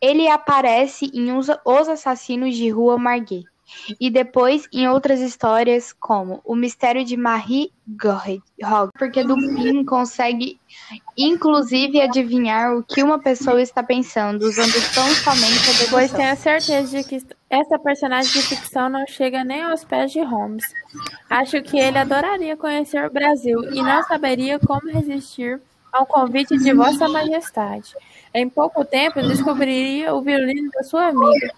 Ele 0.02 0.28
aparece 0.28 1.12
em 1.14 1.32
Os 1.32 1.48
Os 1.64 1.88
Assassinos 1.90 2.56
de 2.56 2.70
Rua 2.70 2.98
Margate 2.98 3.46
e 4.00 4.10
depois 4.10 4.68
em 4.74 4.88
outras 4.88 5.22
histórias 5.22 5.94
como 5.94 6.42
O 6.44 6.56
Mistério 6.56 7.06
de 7.06 7.16
Marie 7.16 7.72
Goret, 7.88 8.42
porque 8.98 9.24
Dupin 9.24 9.84
consegue 9.86 10.60
inclusive 11.18 12.02
adivinhar 12.02 12.76
o 12.76 12.84
que 12.84 13.04
uma 13.04 13.20
pessoa 13.20 13.62
está 13.62 13.84
pensando, 13.84 14.44
usando 14.44 14.74
tão 14.94 15.08
somente 15.10 15.70
a 15.70 15.90
Pois 15.90 16.12
dedução. 16.12 16.20
tenho 16.20 16.38
certeza 16.38 16.98
de 16.98 17.04
que 17.04 17.26
essa 17.50 17.80
personagem 17.80 18.32
de 18.32 18.42
ficção 18.42 18.90
não 18.90 19.06
chega 19.08 19.44
nem 19.44 19.62
aos 19.64 19.84
pés 19.84 20.12
de 20.12 20.22
Holmes. 20.22 20.64
Acho 21.30 21.62
que 21.62 21.78
ele 21.78 21.98
adoraria 21.98 22.56
conhecer 22.58 23.06
o 23.06 23.12
Brasil 23.12 23.64
e 23.74 23.82
não 23.82 24.04
saberia 24.04 24.60
como 24.60 24.90
resistir 24.90 25.62
ao 25.92 26.06
convite 26.06 26.58
de 26.58 26.74
Vossa 26.74 27.08
Majestade. 27.08 27.94
Em 28.34 28.50
pouco 28.50 28.86
tempo 28.86 29.22
descobriria 29.22 30.14
o 30.14 30.22
violino 30.22 30.72
da 30.72 30.84
sua 30.84 31.08
amiga. 31.08 31.54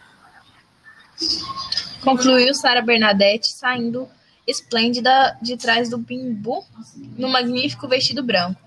Concluiu 2.03 2.53
Sara 2.55 2.81
Bernadette, 2.81 3.53
saindo 3.53 4.09
esplêndida 4.45 5.37
de 5.41 5.55
trás 5.55 5.89
do 5.89 5.97
bimbu, 5.97 6.65
no 7.17 7.29
magnífico 7.29 7.87
vestido 7.87 8.23
branco. 8.23 8.59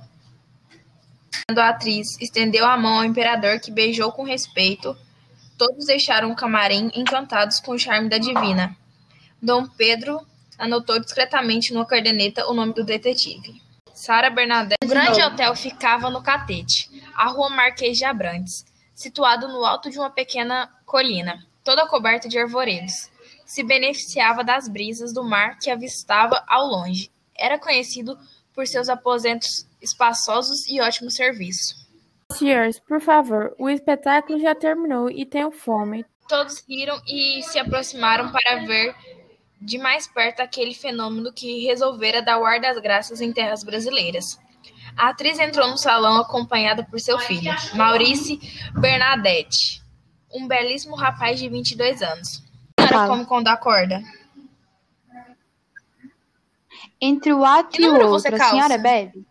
A 1.49 1.69
atriz 1.69 2.17
estendeu 2.21 2.65
a 2.65 2.77
mão 2.77 2.99
ao 2.99 3.05
imperador, 3.05 3.61
que 3.61 3.71
beijou 3.71 4.11
com 4.11 4.23
respeito. 4.23 4.97
Todos 5.59 5.87
deixaram 5.87 6.31
o 6.31 6.37
camarim 6.37 6.91
encantados 6.95 7.61
com 7.61 7.73
o 7.73 7.79
charme 7.79 8.09
da 8.09 8.19
divina. 8.19 8.77
Dom 9.41 9.67
Pedro 9.67 10.27
anotou 10.59 10.99
discretamente 10.99 11.73
numa 11.73 11.87
caderneta 11.87 12.47
o 12.47 12.55
nome 12.55 12.73
do 12.73 12.85
detetive. 12.85 13.66
Sara 13.97 14.29
Bernadette. 14.29 14.85
O 14.85 14.89
grande 14.89 15.23
hotel 15.23 15.57
ficava 15.57 16.11
no 16.11 16.23
Catete, 16.23 16.91
a 17.15 17.29
rua 17.29 17.49
Marquês 17.49 17.97
de 17.97 18.05
Abrantes, 18.05 18.63
situado 18.95 19.49
no 19.49 19.65
alto 19.65 19.91
de 19.91 19.99
uma 19.99 20.11
pequena 20.11 20.71
colina, 20.85 21.43
toda 21.65 21.89
coberta 21.89 22.29
de 22.29 22.39
arvoredos. 22.39 23.11
Se 23.47 23.63
beneficiava 23.63 24.45
das 24.45 24.69
brisas 24.69 25.15
do 25.15 25.25
mar 25.25 25.59
que 25.59 25.71
avistava 25.71 26.45
ao 26.47 26.67
longe. 26.67 27.11
Era 27.35 27.59
conhecido 27.59 28.19
por 28.55 28.67
seus 28.67 28.91
aposentos 28.91 29.67
espaçosos 29.81 30.69
e 30.69 30.79
ótimo 30.79 31.11
serviço. 31.11 31.75
Senhores, 32.33 32.79
por 32.79 33.01
favor, 33.01 33.55
o 33.59 33.69
espetáculo 33.69 34.39
já 34.39 34.55
terminou 34.55 35.11
e 35.11 35.25
tenho 35.25 35.51
fome. 35.51 36.05
Todos 36.29 36.63
riram 36.69 37.01
e 37.07 37.43
se 37.45 37.59
aproximaram 37.59 38.31
para 38.31 38.67
ver 38.67 38.95
de 39.61 39.79
mais 39.79 40.07
perto 40.07 40.41
aquele 40.41 40.75
fenômeno 40.75 41.33
que 41.33 41.65
resolvera 41.67 42.23
dar 42.23 42.39
o 42.39 42.45
ar 42.45 42.61
das 42.61 42.79
graças 42.79 43.21
em 43.21 43.33
terras 43.33 43.65
brasileiras. 43.65 44.39
A 44.97 45.09
atriz 45.11 45.39
entrou 45.39 45.69
no 45.69 45.77
salão 45.77 46.21
acompanhada 46.21 46.85
por 46.85 46.99
seu 47.01 47.19
filho, 47.19 47.53
Maurice 47.75 48.39
Bernadette, 48.79 49.83
um 50.33 50.47
belíssimo 50.47 50.95
rapaz 50.97 51.39
de 51.39 51.49
22 51.49 52.03
anos. 52.03 52.43
Era 52.79 53.07
como 53.07 53.27
quando 53.27 53.49
acorda. 53.49 54.03
Entre 57.01 57.33
o 57.33 57.45
ato 57.45 57.81
e 57.81 57.89
o 57.89 58.01
outro, 58.09 58.35
a 58.35 58.39
senhora 58.39 58.79
bebe? 58.79 59.27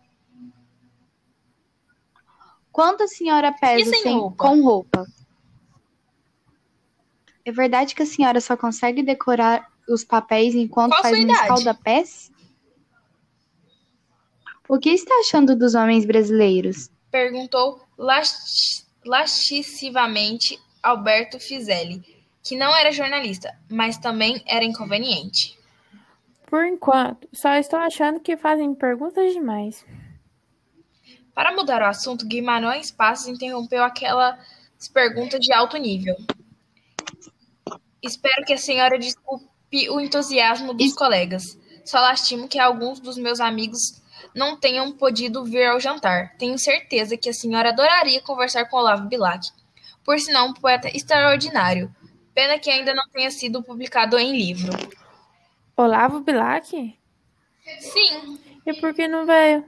Quanto 2.70 3.02
a 3.04 3.08
senhora 3.08 3.52
pesa 3.52 3.90
sem 3.90 4.02
sem- 4.02 4.18
roupa? 4.18 4.36
com 4.36 4.62
roupa? 4.62 5.06
É 7.44 7.50
verdade 7.50 7.94
que 7.94 8.02
a 8.02 8.06
senhora 8.06 8.40
só 8.40 8.56
consegue 8.56 9.02
decorar 9.02 9.66
os 9.88 10.04
papéis 10.04 10.54
enquanto 10.54 10.92
Qual 10.92 11.02
faz 11.02 11.18
um 11.18 11.30
escaldapés? 11.30 12.30
O 14.68 14.78
que 14.78 14.90
está 14.90 15.14
achando 15.20 15.54
dos 15.54 15.74
homens 15.74 16.04
brasileiros? 16.04 16.90
Perguntou 17.10 17.80
lascivamente 19.04 20.58
Alberto 20.82 21.38
Fizelli, 21.38 22.02
que 22.42 22.56
não 22.56 22.74
era 22.74 22.90
jornalista, 22.90 23.56
mas 23.70 23.96
também 23.96 24.42
era 24.46 24.64
inconveniente. 24.64 25.56
Por 26.46 26.64
enquanto, 26.64 27.28
só 27.32 27.54
estou 27.54 27.78
achando 27.78 28.20
que 28.20 28.36
fazem 28.36 28.74
perguntas 28.74 29.32
demais. 29.32 29.84
Para 31.34 31.52
mudar 31.52 31.82
o 31.82 31.86
assunto, 31.86 32.26
Guimarães 32.26 32.90
Passos 32.90 33.28
interrompeu 33.28 33.84
aquelas 33.84 34.38
perguntas 34.92 35.40
de 35.40 35.52
alto 35.52 35.76
nível. 35.76 36.16
Espero 38.02 38.44
que 38.44 38.52
a 38.52 38.58
senhora 38.58 38.98
desculpe 38.98 39.46
o 39.90 40.00
entusiasmo 40.00 40.72
dos 40.74 40.92
colegas. 40.94 41.58
Só 41.84 42.00
lastimo 42.00 42.48
que 42.48 42.58
alguns 42.58 43.00
dos 43.00 43.16
meus 43.16 43.40
amigos 43.40 44.02
não 44.34 44.56
tenham 44.56 44.92
podido 44.92 45.44
vir 45.44 45.66
ao 45.66 45.80
jantar. 45.80 46.36
Tenho 46.38 46.58
certeza 46.58 47.16
que 47.16 47.28
a 47.28 47.34
senhora 47.34 47.70
adoraria 47.70 48.20
conversar 48.22 48.66
com 48.66 48.76
Olavo 48.76 49.08
Bilac. 49.08 49.50
Por 50.04 50.18
sinal, 50.18 50.48
um 50.48 50.54
poeta 50.54 50.88
extraordinário. 50.88 51.94
Pena 52.34 52.58
que 52.58 52.70
ainda 52.70 52.94
não 52.94 53.08
tenha 53.08 53.30
sido 53.30 53.62
publicado 53.62 54.18
em 54.18 54.36
livro. 54.36 54.72
Olavo 55.76 56.20
Bilac? 56.20 56.96
Sim, 57.80 58.38
E 58.66 58.74
por 58.74 58.94
que 58.94 59.08
não 59.08 59.26
veio? 59.26 59.64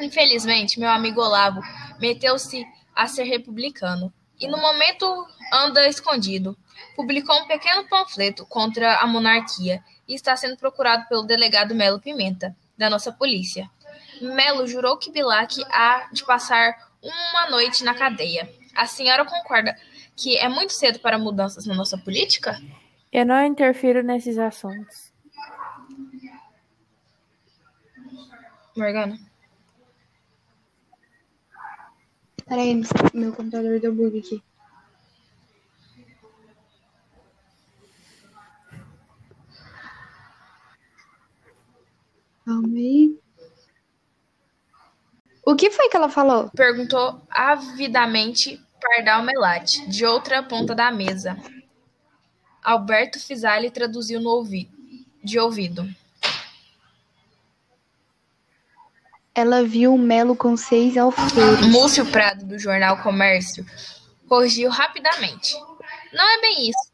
Infelizmente, 0.00 0.78
meu 0.78 0.88
amigo 0.88 1.20
Olavo 1.20 1.60
meteu-se 2.00 2.64
a 2.94 3.06
ser 3.06 3.24
republicano 3.24 4.12
e, 4.38 4.46
no 4.48 4.56
momento, 4.56 5.26
anda 5.52 5.86
escondido. 5.88 6.56
Publicou 6.96 7.36
um 7.42 7.46
pequeno 7.46 7.86
panfleto 7.88 8.46
contra 8.46 8.96
a 8.98 9.06
monarquia 9.06 9.82
e 10.06 10.14
está 10.14 10.36
sendo 10.36 10.56
procurado 10.56 11.06
pelo 11.08 11.22
delegado 11.22 11.74
Melo 11.74 12.00
Pimenta, 12.00 12.56
da 12.76 12.88
nossa 12.88 13.12
polícia. 13.12 13.70
Melo 14.20 14.66
jurou 14.66 14.96
que 14.96 15.10
Bilac 15.10 15.62
há 15.70 16.08
de 16.12 16.24
passar 16.24 16.74
uma 17.02 17.50
noite 17.50 17.84
na 17.84 17.94
cadeia. 17.94 18.50
A 18.74 18.86
senhora 18.86 19.24
concorda 19.24 19.76
que 20.16 20.36
é 20.36 20.48
muito 20.48 20.72
cedo 20.72 20.98
para 20.98 21.18
mudanças 21.18 21.66
na 21.66 21.74
nossa 21.74 21.96
política? 21.96 22.60
Eu 23.12 23.24
não 23.24 23.44
interfiro 23.44 24.02
nesses 24.02 24.38
assuntos. 24.38 25.12
Morgana? 28.76 29.18
Peraí, 32.46 32.80
meu 33.12 33.32
computador 33.32 33.78
deu 33.80 33.94
bug 33.94 34.18
aqui. 34.18 34.42
Calma 42.48 42.78
aí. 42.78 43.14
O 45.44 45.54
que 45.54 45.70
foi 45.70 45.90
que 45.90 45.96
ela 45.98 46.08
falou? 46.08 46.48
Perguntou 46.56 47.20
avidamente 47.28 48.58
Pardal 48.80 49.22
Melate, 49.22 49.86
de 49.86 50.06
outra 50.06 50.42
ponta 50.42 50.74
da 50.74 50.90
mesa. 50.90 51.36
Alberto 52.64 53.20
Fisali 53.20 53.70
traduziu 53.70 54.18
no 54.18 54.30
ouvido, 54.30 54.74
de 55.22 55.38
ouvido. 55.38 55.86
Ela 59.34 59.62
viu 59.62 59.92
o 59.92 59.98
Melo 59.98 60.34
com 60.34 60.56
seis 60.56 60.96
alfeiros. 60.96 61.66
Múcio 61.66 62.10
Prado, 62.10 62.46
do 62.46 62.58
jornal 62.58 63.02
Comércio, 63.02 63.66
corrigiu 64.26 64.70
rapidamente. 64.70 65.54
Não 66.14 66.38
é 66.38 66.40
bem 66.40 66.70
isso. 66.70 66.87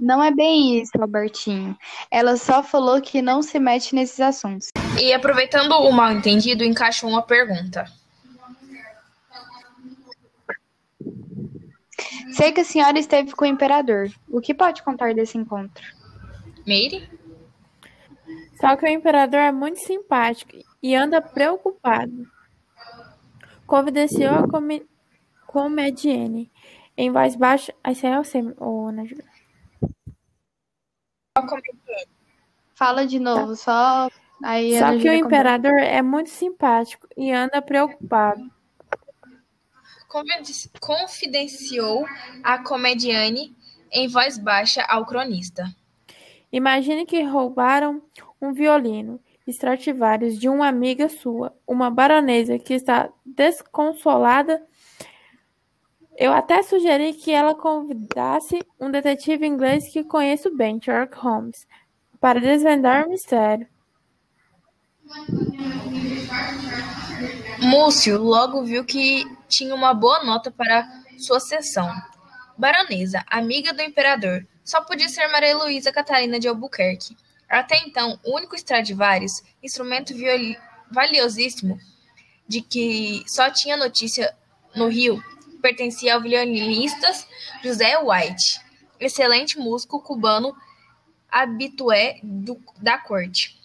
Não 0.00 0.24
é 0.24 0.30
bem 0.30 0.80
isso, 0.80 0.92
Albertinho. 0.98 1.76
Ela 2.10 2.38
só 2.38 2.62
falou 2.62 3.02
que 3.02 3.20
não 3.20 3.42
se 3.42 3.58
mete 3.58 3.94
nesses 3.94 4.18
assuntos. 4.18 4.68
E 4.98 5.12
aproveitando 5.12 5.72
o 5.72 5.92
mal 5.92 6.10
entendido, 6.10 6.64
encaixou 6.64 7.10
uma 7.10 7.20
pergunta. 7.22 7.84
Sei 12.32 12.50
que 12.52 12.62
a 12.62 12.64
senhora 12.64 12.98
esteve 12.98 13.32
com 13.32 13.44
o 13.44 13.48
imperador. 13.48 14.10
O 14.26 14.40
que 14.40 14.54
pode 14.54 14.82
contar 14.82 15.12
desse 15.12 15.36
encontro? 15.36 15.84
Meire? 16.66 17.06
Só 18.58 18.76
que 18.76 18.86
o 18.86 18.88
imperador 18.88 19.40
é 19.40 19.52
muito 19.52 19.80
simpático 19.80 20.56
e 20.82 20.94
anda 20.94 21.20
preocupado. 21.20 22.26
Confidenciou 23.66 24.34
a 24.34 24.48
comi 24.48 24.88
comedienne 25.46 26.50
em 26.96 27.10
voz 27.10 27.36
baixa. 27.36 27.74
Aí 27.84 27.94
saiu 27.94 28.22
Fala 32.74 33.06
de 33.06 33.18
novo, 33.18 33.54
só. 33.56 34.08
Aí 34.42 34.78
Só 34.78 34.96
que 34.98 35.08
o 35.08 35.12
imperador 35.14 35.78
é 35.78 36.00
muito 36.00 36.30
simpático 36.30 37.06
e 37.16 37.30
anda 37.30 37.60
preocupado. 37.60 38.50
Confidenci- 40.08 40.70
Confidenciou 40.80 42.06
a 42.42 42.58
comediane 42.58 43.54
em 43.92 44.08
voz 44.08 44.38
baixa 44.38 44.82
ao 44.82 45.04
cronista. 45.04 45.64
Imagine 46.52 47.06
que 47.06 47.22
roubaram 47.22 48.02
um 48.40 48.52
violino 48.52 49.20
Stradivarius 49.46 50.38
de 50.38 50.48
uma 50.48 50.66
amiga 50.66 51.08
sua, 51.08 51.54
uma 51.66 51.90
baronesa 51.90 52.58
que 52.58 52.74
está 52.74 53.08
desconsolada. 53.24 54.64
Eu 56.20 56.34
até 56.34 56.62
sugeri 56.62 57.14
que 57.14 57.30
ela 57.32 57.54
convidasse 57.54 58.60
um 58.78 58.90
detetive 58.90 59.46
inglês 59.46 59.90
que 59.90 60.04
conheço 60.04 60.54
bem, 60.54 60.78
Sherlock 60.78 61.16
Holmes, 61.16 61.66
para 62.20 62.38
desvendar 62.38 63.06
o 63.06 63.08
mistério. 63.08 63.66
Múcio 67.58 68.18
logo 68.18 68.62
viu 68.62 68.84
que 68.84 69.24
tinha 69.48 69.74
uma 69.74 69.94
boa 69.94 70.22
nota 70.22 70.50
para 70.50 70.86
sua 71.16 71.40
sessão. 71.40 71.90
Baronesa, 72.58 73.24
amiga 73.26 73.72
do 73.72 73.80
imperador, 73.80 74.46
só 74.62 74.82
podia 74.82 75.08
ser 75.08 75.26
Maria 75.28 75.56
Luísa 75.56 75.90
Catarina 75.90 76.38
de 76.38 76.48
Albuquerque. 76.48 77.16
Até 77.48 77.78
então, 77.86 78.20
o 78.26 78.36
único 78.36 78.54
Stradivarius, 78.54 79.42
instrumento 79.62 80.12
valiosíssimo 80.90 81.78
de 82.46 82.60
que 82.60 83.24
só 83.26 83.48
tinha 83.48 83.74
notícia 83.74 84.36
no 84.76 84.86
Rio, 84.88 85.18
pertencia 85.60 86.14
ao 86.14 86.20
violinista 86.20 87.06
José 87.62 87.98
White, 87.98 88.60
excelente 88.98 89.58
músico 89.58 90.00
cubano 90.02 90.54
habitué 91.28 92.18
do- 92.22 92.60
da 92.80 92.98
corte. 92.98 93.58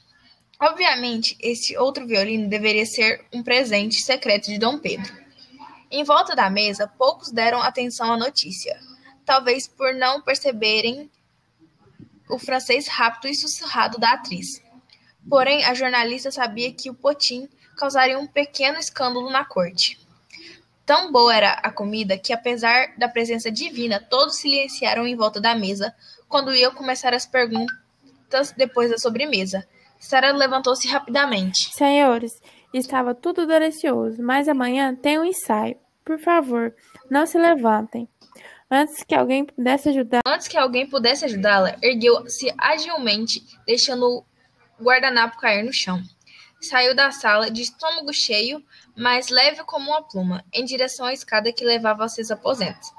Obviamente, 0.60 1.36
esse 1.42 1.76
outro 1.78 2.06
violino 2.08 2.48
deveria 2.48 2.86
ser 2.86 3.26
um 3.34 3.44
presente 3.44 4.02
secreto 4.02 4.46
de 4.46 4.58
Dom 4.58 4.80
Pedro. 4.80 5.12
Em 5.92 6.04
volta 6.04 6.36
da 6.36 6.50
mesa, 6.50 6.88
poucos 6.88 7.32
deram 7.32 7.62
atenção 7.62 8.14
à 8.14 8.18
notícia, 8.18 8.80
talvez 9.26 9.68
por 9.68 9.94
não 9.94 10.22
perceberem 10.22 11.10
o 12.30 12.40
francês 12.40 12.88
rápido 12.88 13.28
e 13.28 13.36
sussurrado 13.36 13.98
da 14.00 14.12
atriz. 14.12 14.62
Porém, 15.30 15.64
a 15.66 15.74
jornalista 15.74 16.32
sabia 16.32 16.72
que 16.72 16.90
o 16.90 16.94
potim 16.94 17.50
causaria 17.78 18.18
um 18.18 18.28
pequeno 18.28 18.78
escândalo 18.80 19.30
na 19.30 19.44
corte. 19.44 20.00
Tão 20.86 21.12
boa 21.12 21.36
era 21.36 21.52
a 21.64 21.72
comida 21.72 22.18
que, 22.18 22.32
apesar 22.32 22.96
da 22.98 23.10
presença 23.10 23.52
divina, 23.52 24.00
todos 24.00 24.36
silenciaram 24.36 25.08
em 25.08 25.16
volta 25.16 25.42
da 25.42 25.56
mesa 25.56 25.94
quando 26.30 26.54
iam 26.54 26.74
começar 26.74 27.14
as 27.14 27.26
perguntas 27.26 28.52
depois 28.56 28.92
da 28.92 28.98
sobremesa. 28.98 29.68
Sara 30.00 30.32
levantou-se 30.32 30.88
rapidamente. 30.88 31.74
Senhores, 31.74 32.40
estava 32.72 33.16
tudo 33.16 33.48
delicioso, 33.48 34.22
mas 34.22 34.48
amanhã 34.48 34.94
tem 34.96 35.18
um 35.18 35.26
ensaio. 35.26 35.78
Por 36.04 36.20
favor, 36.20 36.76
não 37.10 37.26
se 37.26 37.38
levantem. 37.38 38.08
Antes 38.70 39.04
que 39.04 39.16
alguém 39.16 39.46
pudesse 39.46 39.90
ajudar, 39.90 40.22
Antes 40.26 40.48
que 40.48 40.58
alguém 40.58 40.88
pudesse 40.88 41.26
ajudá-la, 41.26 41.78
ergueu-se 41.82 42.54
agilmente, 42.58 43.42
deixando 43.66 44.24
o 44.80 44.84
guardanapo 44.84 45.38
cair 45.38 45.64
no 45.64 45.74
chão. 45.74 46.00
Saiu 46.62 46.96
da 46.96 47.12
sala 47.12 47.50
de 47.50 47.62
estômago 47.62 48.12
cheio, 48.14 48.64
mas 48.96 49.30
leve 49.30 49.64
como 49.64 49.92
uma 49.92 50.02
pluma, 50.02 50.44
em 50.54 50.64
direção 50.64 51.06
à 51.06 51.14
escada 51.14 51.52
que 51.52 51.66
levava 51.66 52.04
aos 52.04 52.14
seus 52.14 52.32
aposentos. 52.32 52.92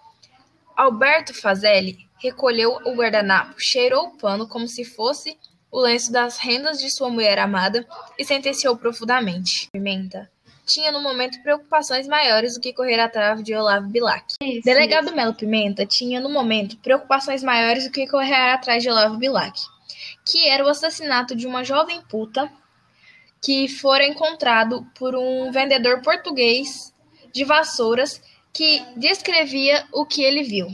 Alberto 0.77 1.33
Fazelli 1.33 1.99
recolheu 2.19 2.79
o 2.85 2.95
guardanapo, 2.95 3.55
cheirou 3.59 4.09
o 4.09 4.19
pano 4.19 4.47
como 4.47 4.69
se 4.69 4.85
fosse 4.85 5.39
o 5.71 5.81
lenço 5.81 6.13
das 6.13 6.39
rendas 6.39 6.79
de 6.79 6.91
sua 6.91 7.09
mulher 7.09 7.39
amada 7.39 7.87
e 8.19 8.25
sentenciou 8.25 8.77
profundamente. 8.77 9.69
Pimenta 9.73 10.31
tinha 10.67 10.91
no 10.91 11.01
momento 11.01 11.41
preocupações 11.43 12.09
maiores 12.09 12.55
do 12.55 12.61
que 12.61 12.73
correr 12.73 12.99
atrás 12.99 13.43
de 13.43 13.55
Olavo 13.55 13.89
Bilac. 13.89 14.35
Isso, 14.43 14.65
Delegado 14.65 15.15
Melo 15.15 15.33
Pimenta 15.33 15.87
tinha, 15.87 16.21
no 16.21 16.29
momento, 16.29 16.77
preocupações 16.79 17.43
maiores 17.43 17.85
do 17.85 17.93
que 17.93 18.07
correr 18.09 18.51
atrás 18.51 18.83
de 18.83 18.91
Olavo 18.91 19.17
Bilac, 19.17 19.59
que 20.27 20.49
era 20.49 20.65
o 20.65 20.69
assassinato 20.69 21.37
de 21.37 21.47
uma 21.47 21.63
jovem 21.63 22.03
puta 22.03 22.51
que 23.47 23.69
fora 23.69 24.05
encontrado 24.05 24.85
por 24.99 25.15
um 25.15 25.53
vendedor 25.53 26.03
português 26.03 26.93
de 27.33 27.45
vassouras 27.45 28.21
que 28.53 28.85
descrevia 28.97 29.87
o 29.93 30.05
que 30.05 30.25
ele 30.25 30.43
viu. 30.43 30.67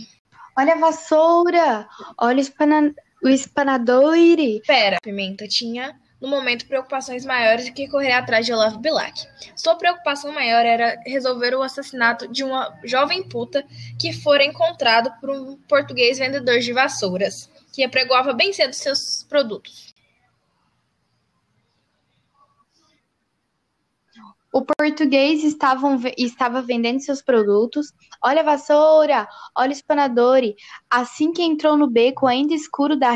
Olha 0.57 0.73
a 0.73 0.79
vassoura! 0.79 1.87
Olha 2.17 2.39
o, 2.39 2.41
espana... 2.41 2.95
o 3.23 3.29
espanadoire! 3.29 4.63
Pera, 4.67 4.97
Pimenta 5.03 5.47
tinha, 5.47 6.01
no 6.19 6.29
momento, 6.29 6.67
preocupações 6.67 7.27
maiores 7.27 7.67
do 7.67 7.75
que 7.75 7.89
correr 7.89 8.13
atrás 8.13 8.47
de 8.47 8.55
Olavo 8.55 8.79
Bilac. 8.79 9.21
Sua 9.55 9.75
preocupação 9.75 10.33
maior 10.33 10.65
era 10.65 10.99
resolver 11.05 11.55
o 11.55 11.61
assassinato 11.61 12.27
de 12.27 12.43
uma 12.43 12.75
jovem 12.85 13.23
puta 13.23 13.67
que 13.99 14.15
fora 14.15 14.47
encontrado 14.47 15.13
por 15.21 15.29
um 15.29 15.59
português 15.69 16.19
vendedor 16.19 16.59
de 16.59 16.73
vassouras, 16.73 17.51
que 17.71 17.85
apregoava 17.85 18.33
bem 18.33 18.51
cedo 18.51 18.73
seus 18.73 19.27
produtos. 19.29 19.92
O 24.53 24.63
português 24.63 25.43
estavam 25.43 25.99
estava 26.19 26.61
vendendo 26.61 27.01
seus 27.01 27.23
produtos. 27.23 27.91
Olha 28.23 28.43
a 28.43 28.45
vassoura! 28.45 29.27
Olha 29.57 29.71
o 29.71 29.73
espanadore! 29.73 30.55
Assim 30.91 31.33
que 31.33 31.43
entrou 31.43 31.75
no 31.75 31.89
beco 31.89 32.27
ainda 32.27 32.53
escuro 32.53 32.95
da, 32.95 33.13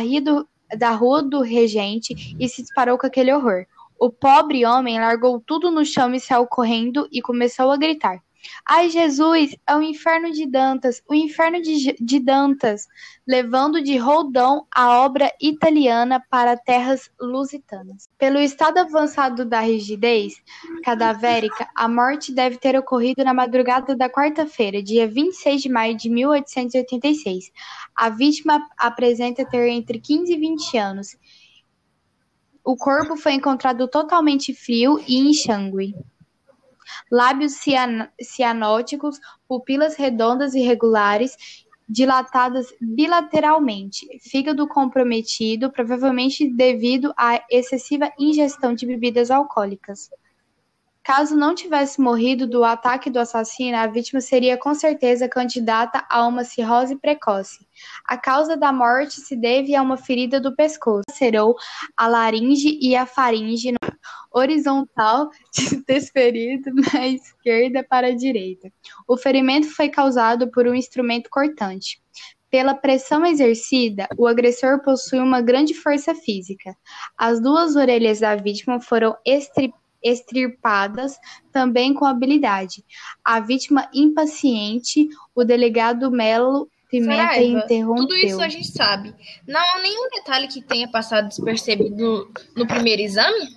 da 0.78 0.90
rua 0.92 1.22
do 1.22 1.42
regente 1.42 2.34
e 2.40 2.48
se 2.48 2.62
disparou 2.62 2.96
com 2.96 3.06
aquele 3.06 3.34
horror. 3.34 3.66
O 4.00 4.10
pobre 4.10 4.64
homem 4.64 4.98
largou 4.98 5.38
tudo 5.38 5.70
no 5.70 5.84
chão 5.84 6.14
e 6.14 6.20
saiu 6.20 6.46
correndo 6.46 7.06
e 7.12 7.20
começou 7.20 7.70
a 7.70 7.76
gritar. 7.76 8.22
Ai, 8.68 8.90
Jesus, 8.90 9.56
é 9.66 9.76
o 9.76 9.82
inferno 9.82 10.30
de 10.30 10.46
Dantas, 10.46 11.02
o 11.08 11.14
inferno 11.14 11.60
de, 11.60 11.94
de 12.00 12.20
Dantas, 12.20 12.86
levando 13.26 13.82
de 13.82 13.96
roldão 13.96 14.66
a 14.74 15.00
obra 15.00 15.32
italiana 15.40 16.24
para 16.30 16.56
terras 16.56 17.10
lusitanas. 17.20 18.08
Pelo 18.18 18.38
estado 18.38 18.78
avançado 18.78 19.44
da 19.44 19.60
rigidez 19.60 20.34
cadavérica, 20.82 21.68
a 21.74 21.88
morte 21.88 22.32
deve 22.32 22.58
ter 22.58 22.76
ocorrido 22.78 23.24
na 23.24 23.34
madrugada 23.34 23.96
da 23.96 24.08
quarta-feira, 24.08 24.82
dia 24.82 25.06
26 25.06 25.62
de 25.62 25.68
maio 25.68 25.96
de 25.96 26.08
1886. 26.08 27.50
A 27.94 28.08
vítima 28.08 28.66
apresenta 28.78 29.44
ter 29.44 29.68
entre 29.68 30.00
15 30.00 30.32
e 30.32 30.36
20 30.36 30.78
anos. 30.78 31.16
O 32.64 32.76
corpo 32.76 33.16
foi 33.16 33.32
encontrado 33.32 33.86
totalmente 33.86 34.52
frio 34.52 35.00
e 35.06 35.18
enxangue. 35.18 35.94
Lábios 37.10 37.52
cian- 37.52 38.10
cianóticos, 38.20 39.20
pupilas 39.46 39.96
redondas 39.96 40.54
e 40.54 40.66
regulares, 40.66 41.36
dilatadas 41.88 42.66
bilateralmente, 42.80 44.06
fígado 44.20 44.66
comprometido, 44.66 45.70
provavelmente 45.70 46.48
devido 46.48 47.14
à 47.16 47.44
excessiva 47.50 48.12
ingestão 48.18 48.74
de 48.74 48.86
bebidas 48.86 49.30
alcoólicas. 49.30 50.10
Caso 51.06 51.36
não 51.36 51.54
tivesse 51.54 52.00
morrido 52.00 52.48
do 52.48 52.64
ataque 52.64 53.08
do 53.08 53.20
assassino, 53.20 53.76
a 53.76 53.86
vítima 53.86 54.20
seria 54.20 54.58
com 54.58 54.74
certeza 54.74 55.28
candidata 55.28 56.04
a 56.10 56.26
uma 56.26 56.42
cirrose 56.42 56.96
precoce. 56.96 57.64
A 58.04 58.18
causa 58.18 58.56
da 58.56 58.72
morte 58.72 59.20
se 59.20 59.36
deve 59.36 59.76
a 59.76 59.82
uma 59.82 59.96
ferida 59.96 60.40
do 60.40 60.56
pescoço, 60.56 61.04
lacerou 61.08 61.54
a 61.96 62.08
laringe 62.08 62.76
e 62.82 62.96
a 62.96 63.06
faringe 63.06 63.70
no 63.70 63.78
horizontal, 64.32 65.30
desferido 65.86 66.72
na 66.74 67.06
esquerda 67.06 67.84
para 67.88 68.08
a 68.08 68.16
direita. 68.16 68.68
O 69.06 69.16
ferimento 69.16 69.70
foi 69.70 69.88
causado 69.88 70.50
por 70.50 70.66
um 70.66 70.74
instrumento 70.74 71.30
cortante. 71.30 72.02
Pela 72.50 72.74
pressão 72.74 73.24
exercida, 73.24 74.08
o 74.18 74.26
agressor 74.26 74.82
possui 74.82 75.20
uma 75.20 75.40
grande 75.40 75.72
força 75.72 76.16
física. 76.16 76.76
As 77.16 77.40
duas 77.40 77.76
orelhas 77.76 78.18
da 78.18 78.34
vítima 78.34 78.80
foram 78.80 79.16
estri- 79.24 79.72
extirpadas 80.08 81.18
também 81.52 81.94
com 81.94 82.04
habilidade. 82.04 82.84
A 83.24 83.40
vítima 83.40 83.88
impaciente, 83.92 85.08
o 85.34 85.44
delegado 85.44 86.10
Melo 86.10 86.68
Pimenta 86.88 87.16
Saraiva, 87.16 87.64
interrompeu. 87.64 88.06
tudo 88.06 88.16
isso 88.16 88.40
a 88.40 88.48
gente 88.48 88.68
sabe. 88.68 89.14
Não 89.46 89.60
há 89.60 89.82
nenhum 89.82 90.08
detalhe 90.10 90.48
que 90.48 90.62
tenha 90.62 90.88
passado 90.88 91.28
despercebido 91.28 92.30
no 92.54 92.66
primeiro 92.66 93.02
exame? 93.02 93.48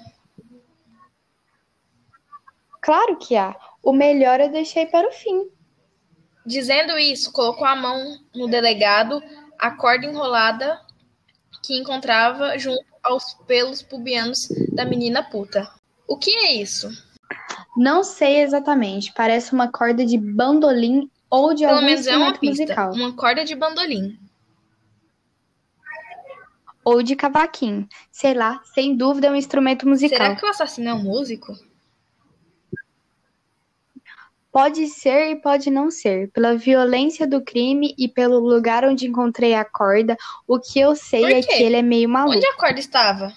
Claro 2.82 3.18
que 3.18 3.36
há. 3.36 3.56
O 3.84 3.94
melhor 3.94 4.40
eu 4.40 4.52
deixei 4.52 4.86
para 4.86 5.08
o 5.08 5.12
fim. 5.12 5.48
Dizendo 6.46 6.98
isso, 6.98 7.32
colocou 7.32 7.66
a 7.66 7.76
mão 7.76 8.18
no 8.34 8.48
delegado, 8.48 9.22
a 9.60 9.72
corda 9.72 10.08
enrolada 10.08 10.80
que 11.64 11.78
encontrava 11.78 12.58
junto 12.58 12.84
aos 13.04 13.36
pelos 13.46 13.82
pubianos 13.82 14.48
da 14.74 14.86
menina 14.86 15.22
puta. 15.22 15.70
O 16.10 16.18
que 16.18 16.32
é 16.32 16.54
isso? 16.54 16.90
Não 17.78 18.04
sei 18.04 18.42
exatamente. 18.42 19.14
Parece 19.14 19.54
uma 19.54 19.72
corda 19.72 20.04
de 20.04 20.18
bandolim 20.18 21.08
ou 21.30 21.54
de 21.54 21.64
Pelo 21.64 21.76
algum 21.76 21.86
menos 21.86 22.08
é 22.08 22.18
uma 22.18 22.34
pista. 22.34 22.64
musical. 22.64 22.94
Uma 22.94 23.14
corda 23.14 23.46
de 23.46 23.56
bandolim. 23.56 24.18
Ou 26.84 27.04
de 27.04 27.16
cavaquinho. 27.16 27.88
Sei 28.12 28.34
lá, 28.34 28.60
sem 28.74 28.98
dúvida 28.98 29.28
é 29.28 29.32
um 29.32 29.36
instrumento 29.36 29.88
musical. 29.88 30.18
Será 30.18 30.36
que 30.36 30.46
o 30.46 30.50
assassino 30.50 30.90
é 30.90 30.94
um 30.96 31.04
músico? 31.04 31.54
Pode 34.52 34.88
ser 34.88 35.30
e 35.30 35.36
pode 35.36 35.70
não 35.70 35.92
ser. 35.92 36.32
Pela 36.32 36.58
violência 36.58 37.28
do 37.28 37.40
crime 37.40 37.94
e 38.00 38.08
pelo 38.08 38.40
lugar 38.40 38.84
onde 38.84 39.06
encontrei 39.06 39.54
a 39.54 39.64
corda, 39.64 40.18
o 40.48 40.60
que 40.60 40.80
eu 40.80 40.96
sei 40.96 41.24
é 41.24 41.42
que 41.44 41.62
ele 41.62 41.76
é 41.76 41.84
meio 41.84 42.10
maluco. 42.10 42.36
Onde 42.36 42.48
a 42.48 42.58
corda 42.58 42.80
estava? 42.80 43.32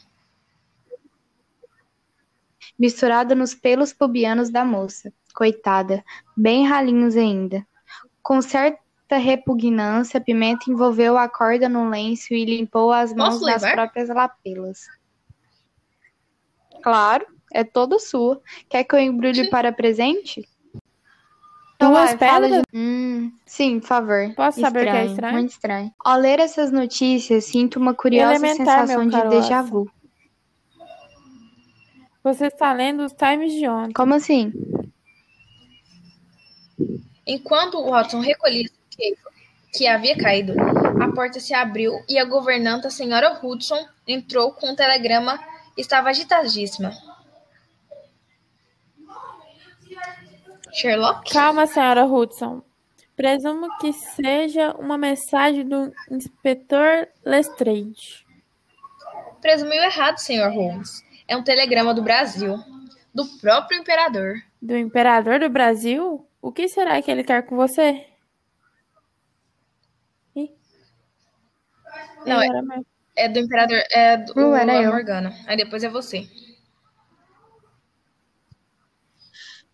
Misturada 2.78 3.35
nos 3.35 3.54
pelos 3.54 3.92
pubianos 3.92 4.50
da 4.50 4.64
moça. 4.64 5.12
Coitada, 5.35 6.04
bem 6.37 6.66
ralinhos 6.66 7.16
ainda. 7.16 7.66
Com 8.22 8.40
certa 8.42 8.78
repugnância, 9.11 10.20
Pimenta 10.20 10.70
envolveu 10.70 11.16
a 11.18 11.28
corda 11.28 11.68
no 11.68 11.88
lenço 11.88 12.32
e 12.35 12.44
limpou 12.44 12.92
as 12.92 13.12
mãos 13.12 13.35
Posso 13.35 13.44
das 13.46 13.62
levar? 13.62 13.72
próprias 13.74 14.08
lapelas. 14.08 14.80
Claro, 16.82 17.26
é 17.52 17.62
toda 17.62 17.98
sua. 17.98 18.40
Quer 18.68 18.85
que 18.85 18.94
eu 18.94 18.98
embrulhe 18.98 19.48
para 19.50 19.72
presente? 19.72 20.48
Duas 21.78 22.12
Então 22.12 22.18
fala 22.28 22.40
pedras? 22.48 22.62
de- 22.72 22.78
Hum, 22.78 23.32
sim, 23.46 23.80
por 23.80 23.87
favor. 23.87 24.35
Posso 24.35 24.61
saber 24.61 24.80
o 24.80 24.90
que 24.90 24.96
é 24.96 25.06
estranho? 25.06 25.35
Muito 25.35 25.50
estranho. 25.50 25.90
Ao 26.04 26.16
ler 26.18 26.38
essas 26.40 26.70
notícias, 26.70 27.44
sinto 27.44 27.78
uma 27.78 27.94
curiosa 27.94 28.35
Elementar, 28.46 28.87
sensação 28.87 29.06
de 29.06 29.28
déjà 29.28 29.62
vu. 29.62 29.90
Você 32.22 32.46
está 32.46 32.72
lendo 32.72 33.04
os 33.04 33.12
Times 33.12 33.52
de 33.52 33.68
ontem. 33.68 33.92
Como 33.92 34.14
assim? 34.14 34.52
Enquanto 37.26 37.85
Watson 37.85 38.20
recolhia 38.20 38.66
o 38.66 38.96
que, 38.96 39.16
que 39.72 39.87
havia 39.87 40.16
caído, 40.16 40.54
a 41.02 41.12
porta 41.12 41.40
se 41.40 41.54
abriu 41.54 41.92
e 42.08 42.18
a 42.18 42.24
governanta, 42.24 42.90
senhora 42.90 43.40
Hudson, 43.42 43.87
entrou 44.06 44.52
com 44.52 44.70
um 44.70 44.76
telegrama 44.76 45.38
e 45.76 45.80
estava 45.80 46.11
agitadíssima. 46.11 46.92
Sherlock? 50.72 51.30
Calma, 51.30 51.66
senhora 51.66 52.04
Hudson. 52.04 52.62
Presumo 53.14 53.68
que 53.78 53.92
seja 53.92 54.74
uma 54.78 54.96
mensagem 54.96 55.68
do 55.68 55.92
inspetor 56.11 57.08
Lestrade. 57.24 58.26
Presumiu 59.40 59.82
errado, 59.82 60.18
senhor 60.18 60.50
Holmes. 60.50 61.04
É 61.26 61.37
um 61.37 61.42
telegrama 61.42 61.94
do 61.94 62.02
Brasil, 62.02 62.58
do 63.14 63.26
próprio 63.38 63.80
imperador. 63.80 64.35
Do 64.61 64.76
imperador 64.76 65.40
do 65.40 65.48
Brasil? 65.48 66.26
O 66.40 66.52
que 66.52 66.68
será 66.68 67.00
que 67.00 67.11
ele 67.11 67.24
quer 67.24 67.42
com 67.46 67.56
você? 67.56 68.06
Ih. 70.35 70.50
Não, 72.26 72.42
é-. 72.42 72.82
É 73.14 73.28
do 73.28 73.38
imperador, 73.38 73.78
é 73.90 74.16
do 74.16 74.35
Não, 74.35 74.56
era 74.56 74.72
a 74.72 74.82
eu. 74.82 74.90
Morgana. 74.90 75.35
Aí 75.46 75.56
depois 75.56 75.85
é 75.85 75.88
você. 75.88 76.26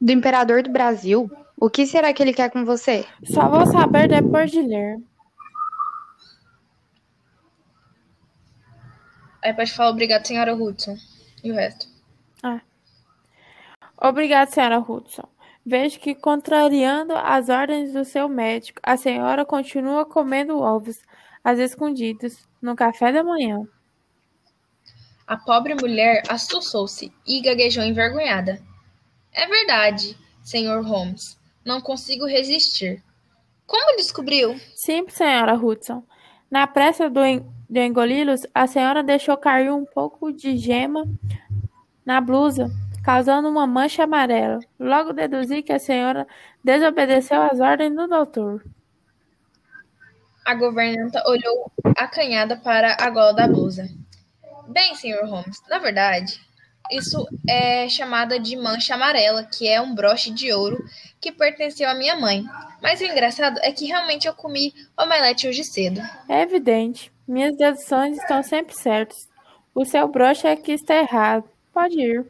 Do 0.01 0.13
imperador 0.13 0.63
do 0.63 0.71
Brasil? 0.71 1.31
O 1.57 1.69
que 1.69 1.87
será 1.87 2.13
que 2.13 2.23
ele 2.23 2.33
quer 2.33 2.51
com 2.51 2.65
você? 2.65 3.05
Só 3.25 3.49
vou 3.49 3.67
saber 3.67 4.09
depois 4.09 4.51
de 4.51 4.63
ler. 4.63 5.01
Aí 9.43 9.53
pode 9.55 9.73
falar 9.73 9.91
obrigado, 9.91 10.27
senhora 10.27 10.55
Hudson. 10.55 10.97
E 11.43 11.51
o 11.51 11.55
resto? 11.55 11.87
Obrigada, 14.01 14.51
senhora 14.51 14.79
Hudson. 14.79 15.29
Vejo 15.67 15.99
que, 16.01 16.15
contrariando 16.15 17.13
as 17.15 17.49
ordens 17.49 17.93
do 17.93 18.05
seu 18.05 18.29
médico, 18.29 18.81
a 18.83 18.97
senhora 18.97 19.45
continua 19.45 20.07
comendo 20.07 20.61
ovos 20.61 20.99
às 21.43 21.59
escondidas 21.59 22.47
no 22.63 22.75
café 22.77 23.13
da 23.13 23.23
manhã. 23.25 23.67
A 25.27 25.37
pobre 25.37 25.75
mulher 25.75 26.23
assustou-se 26.29 27.13
e 27.27 27.43
gaguejou 27.43 27.83
envergonhada. 27.85 28.63
É 29.33 29.47
verdade, 29.47 30.17
senhor 30.43 30.83
Holmes. 30.87 31.39
Não 31.65 31.81
consigo 31.83 32.25
resistir. 32.25 33.03
Como 33.67 33.97
descobriu? 33.97 34.59
Simples, 34.75 35.19
senhora 35.19 35.55
Hudson. 35.55 36.03
Na 36.51 36.67
pressa 36.67 37.11
do 37.11 37.23
en- 37.23 37.45
de 37.69 37.85
engoli-los, 37.85 38.47
a 38.55 38.67
senhora 38.67 39.03
deixou 39.03 39.37
cair 39.37 39.71
um 39.71 39.85
pouco 39.85 40.33
de 40.33 40.57
gema 40.57 41.05
na 42.05 42.21
blusa, 42.21 42.71
causando 43.05 43.49
uma 43.49 43.67
mancha 43.67 44.05
amarela. 44.05 44.59
Logo 44.79 45.13
deduzi 45.13 45.63
que 45.63 45.73
a 45.73 45.79
senhora 45.79 46.27
desobedeceu 46.65 47.43
às 47.43 47.61
ordens 47.61 47.95
do 47.95 48.09
doutor. 48.09 48.65
A 50.47 50.55
governanta 50.55 51.23
olhou 51.29 51.71
acanhada 51.97 52.57
para 52.57 52.97
a 52.99 53.11
gola 53.11 53.35
da 53.35 53.47
blusa. 53.47 53.87
Bem, 54.67 54.95
senhor 54.95 55.27
Holmes, 55.27 55.63
na 55.69 55.79
verdade, 55.79 56.41
isso 56.91 57.27
é 57.47 57.87
chamada 57.89 58.41
de 58.41 58.57
mancha 58.57 58.95
amarela, 58.95 59.45
que 59.45 59.69
é 59.69 59.79
um 59.79 59.95
broche 59.95 60.31
de 60.31 60.51
ouro 60.53 60.83
que 61.21 61.31
pertenceu 61.31 61.89
à 61.89 61.95
minha 61.95 62.17
mãe. 62.17 62.45
Mas 62.81 63.01
o 63.01 63.05
engraçado 63.05 63.59
é 63.63 63.73
que 63.73 63.85
realmente 63.85 64.27
eu 64.27 64.33
comi 64.33 64.73
omelete 64.97 65.47
hoje 65.47 65.65
cedo. 65.65 66.01
É 66.29 66.41
evidente. 66.41 67.13
Minhas 67.29 67.55
deduções 67.59 68.17
estão 68.17 68.43
sempre 68.43 68.75
certas. 68.75 69.29
O 69.75 69.85
seu 69.85 70.09
broche 70.09 70.47
é 70.47 70.57
que 70.57 70.73
está 70.73 70.95
errado. 70.95 71.45
Pode 71.75 72.01
ir. 72.01 72.25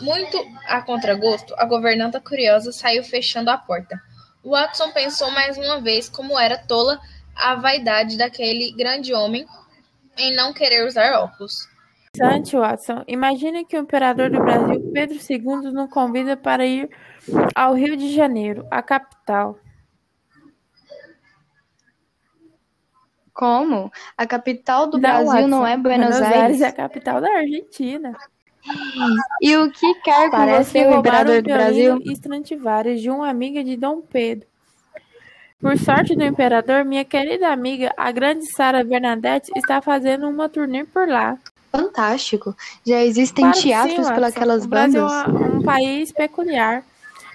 Muito 0.00 0.38
a 0.66 0.80
contragosto, 0.80 1.54
a 1.58 1.66
governanta 1.66 2.18
curiosa 2.18 2.72
saiu 2.72 3.04
fechando 3.04 3.50
a 3.50 3.58
porta. 3.58 4.00
Watson 4.42 4.90
pensou 4.90 5.30
mais 5.30 5.58
uma 5.58 5.82
vez 5.82 6.08
como 6.08 6.38
era 6.38 6.56
tola 6.56 6.98
a 7.36 7.54
vaidade 7.56 8.16
daquele 8.16 8.72
grande 8.72 9.12
homem 9.12 9.46
em 10.16 10.34
não 10.34 10.54
querer 10.54 10.86
usar 10.86 11.12
óculos. 11.22 11.68
Interessante, 12.14 12.56
Watson. 12.56 13.04
Imagine 13.06 13.66
que 13.66 13.76
o 13.76 13.80
imperador 13.80 14.30
do 14.30 14.38
Brasil, 14.38 14.90
Pedro 14.92 15.18
II, 15.28 15.72
nos 15.72 15.90
convida 15.90 16.36
para 16.36 16.64
ir 16.64 16.90
ao 17.54 17.74
Rio 17.74 17.96
de 17.96 18.14
Janeiro, 18.14 18.66
a 18.70 18.82
capital. 18.82 19.58
Como? 23.34 23.90
A 24.16 24.26
capital 24.26 24.86
do 24.86 24.98
Não, 24.98 25.24
Brasil 25.24 25.48
não 25.48 25.66
é 25.66 25.76
Buenos, 25.76 26.20
Aires 26.20 26.32
Aires? 26.32 26.60
é 26.60 26.66
a 26.68 26.72
capital 26.72 27.20
da 27.20 27.30
Argentina. 27.30 28.14
E 29.40 29.56
o 29.56 29.70
que 29.72 29.94
quer 30.02 30.30
com 30.30 30.36
Parece 30.36 30.70
você, 30.70 30.86
o 30.86 30.98
imperador 30.98 31.42
do 31.42 31.50
Brasil? 31.50 31.98
Stradivarius 32.04 33.00
de 33.00 33.10
uma 33.10 33.28
amiga 33.28 33.64
de 33.64 33.76
Dom 33.76 34.00
Pedro. 34.02 34.46
Por 35.60 35.78
sorte 35.78 36.14
do 36.14 36.24
imperador, 36.24 36.84
minha 36.84 37.04
querida 37.04 37.48
amiga, 37.48 37.92
a 37.96 38.10
grande 38.10 38.46
Sara 38.52 38.84
Bernadette, 38.84 39.50
está 39.56 39.80
fazendo 39.80 40.28
uma 40.28 40.48
turnê 40.48 40.84
por 40.84 41.08
lá. 41.08 41.38
Fantástico. 41.70 42.54
Já 42.86 43.00
existem 43.02 43.44
Claro 43.44 43.56
que 43.56 43.62
sim, 43.62 43.68
teatros 43.68 44.08
Watson. 44.08 44.40
pelas 44.40 44.64
O 44.64 44.68
Brasil 44.68 45.00
bandas? 45.06 45.24
é 45.24 45.28
um 45.56 45.62
país 45.62 46.12
peculiar. 46.12 46.84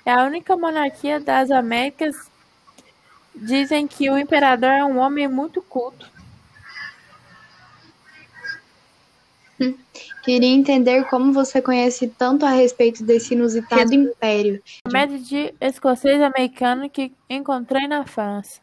É 0.06 0.12
a 0.12 0.24
única 0.26 0.56
monarquia 0.56 1.20
das 1.20 1.50
Américas. 1.52 2.16
Dizem 3.42 3.88
que 3.88 4.10
o 4.10 4.18
imperador 4.18 4.70
é 4.70 4.84
um 4.84 4.98
homem 4.98 5.28
muito 5.28 5.62
culto. 5.62 6.10
Queria 10.24 10.50
entender 10.50 11.06
como 11.06 11.32
você 11.34 11.62
conhece 11.62 12.08
tanto 12.08 12.46
a 12.46 12.50
respeito 12.50 13.04
desse 13.04 13.34
inusitado 13.34 13.94
império. 13.94 14.62
Médio 14.92 15.20
de 15.20 15.54
escocês 15.60 16.22
americano 16.22 16.90
que 16.90 17.14
encontrei 17.30 17.88
na 17.88 18.06
França. 18.06 18.60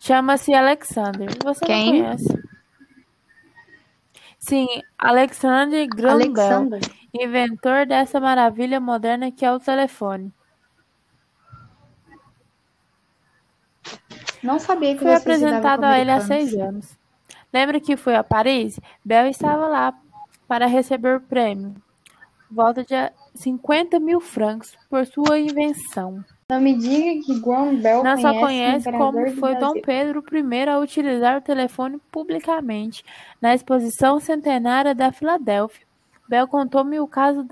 Chama-se 0.00 0.52
Alexander. 0.52 1.28
Você 1.44 1.64
Quem? 1.64 2.02
não 2.02 2.02
conhece? 2.02 2.48
Sim, 4.38 4.66
Alexander 4.96 5.86
Graham 5.88 6.14
Alexander. 6.14 6.80
inventor 7.12 7.86
dessa 7.86 8.20
maravilha 8.20 8.80
moderna 8.80 9.30
que 9.30 9.44
é 9.44 9.52
o 9.52 9.58
telefone. 9.58 10.32
Não 14.42 14.58
sabia 14.58 14.90
que 14.90 14.96
estudava 14.96 15.18
apresentado 15.18 15.84
a 15.84 15.98
ele 15.98 16.10
há 16.10 16.20
seis 16.20 16.54
anos. 16.54 16.98
Lembra 17.52 17.80
que 17.80 17.96
fui 17.96 18.14
a 18.14 18.22
Paris? 18.22 18.78
Bell 19.04 19.26
estava 19.26 19.66
lá 19.66 19.94
para 20.46 20.66
receber 20.66 21.16
o 21.16 21.20
prêmio. 21.20 21.74
Volta 22.50 22.84
de 22.84 22.94
50 23.34 24.00
mil 24.00 24.20
francos 24.20 24.76
por 24.88 25.04
sua 25.06 25.38
invenção. 25.38 26.24
Não 26.50 26.60
me 26.62 26.74
diga 26.78 27.22
que 27.26 27.38
Guam 27.40 27.76
Bell 27.76 28.02
Não 28.02 28.16
só 28.16 28.32
conhece 28.40 28.90
como 28.90 29.30
foi 29.32 29.54
Dom. 29.56 29.74
Pedro 29.82 30.24
I 30.32 30.68
a 30.68 30.78
utilizar 30.78 31.36
o 31.36 31.42
telefone 31.42 31.98
publicamente 32.10 33.04
na 33.40 33.54
exposição 33.54 34.18
centenária 34.18 34.94
da 34.94 35.12
Filadélfia. 35.12 35.86
Bel 36.26 36.48
contou-me 36.48 36.98
o 37.00 37.06
caso 37.06 37.46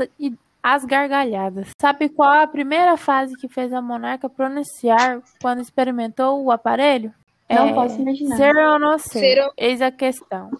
as 0.68 0.85
gargalhadas. 0.85 1.68
Sabe 1.81 2.09
qual 2.09 2.29
a 2.42 2.46
primeira 2.46 2.96
frase 2.96 3.37
que 3.37 3.48
fez 3.48 3.72
a 3.72 3.81
monarca 3.81 4.29
pronunciar 4.29 5.20
quando 5.40 5.61
experimentou 5.62 6.42
o 6.42 6.50
aparelho? 6.50 7.14
Não 7.48 7.68
É, 7.68 7.72
posso 7.72 8.00
imaginar. 8.00 8.37
Ser 8.37 8.57
ou 8.57 8.79
não 8.79 8.98
ser? 8.98 9.20
Ser 9.20 9.44
ou- 9.44 9.52
Eis 9.57 9.81
a 9.81 9.92
questão. 9.92 10.50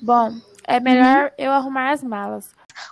Bom, 0.00 0.30
é 0.66 0.80
melhor 0.80 1.30
eu 1.36 1.52
arrumar 1.52 1.90
as 1.90 2.02
malas. 2.02 2.46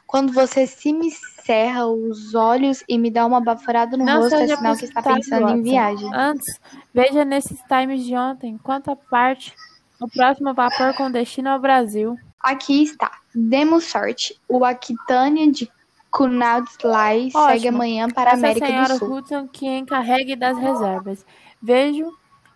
Quando 0.07 0.31
você 0.33 0.67
se 0.67 0.93
me 0.93 1.11
cerra 1.11 1.87
os 1.87 2.35
olhos 2.35 2.85
e 2.87 2.99
me 2.99 3.11
dá 3.11 3.25
uma 3.25 3.41
baforada 3.41 3.97
no 3.97 4.05
Não 4.05 4.21
rosto, 4.21 4.35
é 4.35 4.47
sinal 4.47 4.77
que 4.77 4.85
está 4.85 5.03
pensando 5.03 5.49
em 5.49 5.63
viagem. 5.63 6.11
Antes, 6.15 6.61
veja 6.93 7.25
nesses 7.25 7.59
times 7.63 8.05
de 8.05 8.15
ontem 8.15 8.59
quanto 8.59 8.95
parte 9.11 9.55
o 9.99 10.07
próximo 10.07 10.53
vapor 10.53 10.95
com 10.95 11.11
destino 11.11 11.49
ao 11.49 11.59
Brasil. 11.59 12.15
Aqui 12.41 12.83
está. 12.83 13.11
Demos 13.35 13.85
sorte. 13.85 14.39
O 14.49 14.65
Aquitânia 14.65 15.51
de 15.51 15.71
Kunadslai 16.13 17.31
segue 17.31 17.37
Ótimo. 17.69 17.77
amanhã 17.77 18.09
para 18.11 18.31
a 18.33 18.35
América 18.35 18.67
senhora 18.67 18.95
do 18.95 18.99
Sul. 18.99 19.15
Hudson 19.17 19.49
que 19.49 19.67
encarregue 19.67 20.37
das 20.37 20.59
reservas. 20.59 21.25
Vejo 21.61 22.07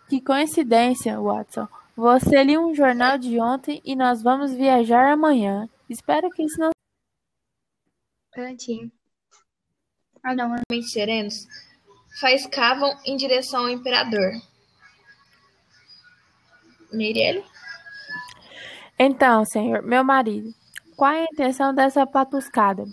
que 0.09 0.21
coincidência, 0.21 1.19
Watson. 1.21 1.67
Você 1.97 2.45
li 2.45 2.59
um 2.59 2.75
jornal 2.75 3.17
de 3.17 3.41
ontem 3.41 3.81
e 3.83 3.97
nós 3.97 4.23
vamos 4.23 4.53
viajar 4.53 5.11
amanhã. 5.11 5.67
Espero 5.89 6.29
que 6.31 6.43
isso 6.43 6.61
não. 6.61 6.71
Prontinho. 8.31 8.93
Ah, 10.23 10.35
não. 10.35 10.55
é- 10.55 10.61
Mente 10.71 10.89
serenos, 10.91 11.47
faiscavam 12.21 12.95
em 13.07 13.17
direção 13.17 13.63
ao 13.63 13.71
imperador. 13.71 14.33
Meirelle? 16.93 17.43
Então, 18.99 19.45
senhor, 19.47 19.83
meu 19.83 20.05
marido, 20.05 20.53
qual 20.97 21.13
é 21.13 21.21
a 21.23 21.29
intenção 21.33 21.75
dessa 21.75 22.07
patuscada? 22.07 22.85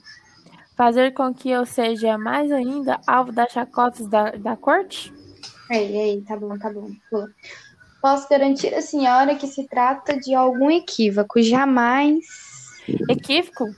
Fazer 0.76 1.14
com 1.14 1.34
que 1.34 1.50
eu 1.50 1.66
seja 1.66 2.18
mais 2.18 2.52
ainda 2.52 3.00
alvo 3.06 3.32
das 3.32 3.52
chacotas 3.52 4.08
da, 4.08 4.32
da 4.32 4.58
corte? 4.58 5.14
Ei, 5.70 5.96
ei, 5.96 6.22
tá 6.22 6.36
bom, 6.36 6.58
tá 6.58 6.72
bom. 6.72 6.90
Pula. 7.10 7.30
Posso 8.02 8.28
garantir 8.28 8.74
à 8.74 8.82
senhora 8.82 9.36
que 9.36 9.48
se 9.48 9.68
trata 9.68 10.20
de 10.20 10.34
algum 10.34 10.70
equívoco. 10.70 11.42
Jamais. 11.42 12.26
Equívoco? 13.10 13.66
O 13.66 13.76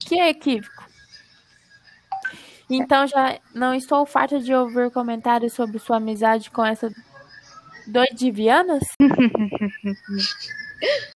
que 0.00 0.18
é 0.18 0.30
equívoco? 0.30 0.84
Então 2.68 3.06
já 3.06 3.38
não 3.54 3.74
estou 3.74 4.04
farta 4.04 4.40
de 4.40 4.52
ouvir 4.52 4.90
comentários 4.90 5.52
sobre 5.52 5.78
sua 5.78 5.98
amizade 5.98 6.50
com 6.50 6.64
essa 6.64 6.92
doidivianas? 7.86 8.82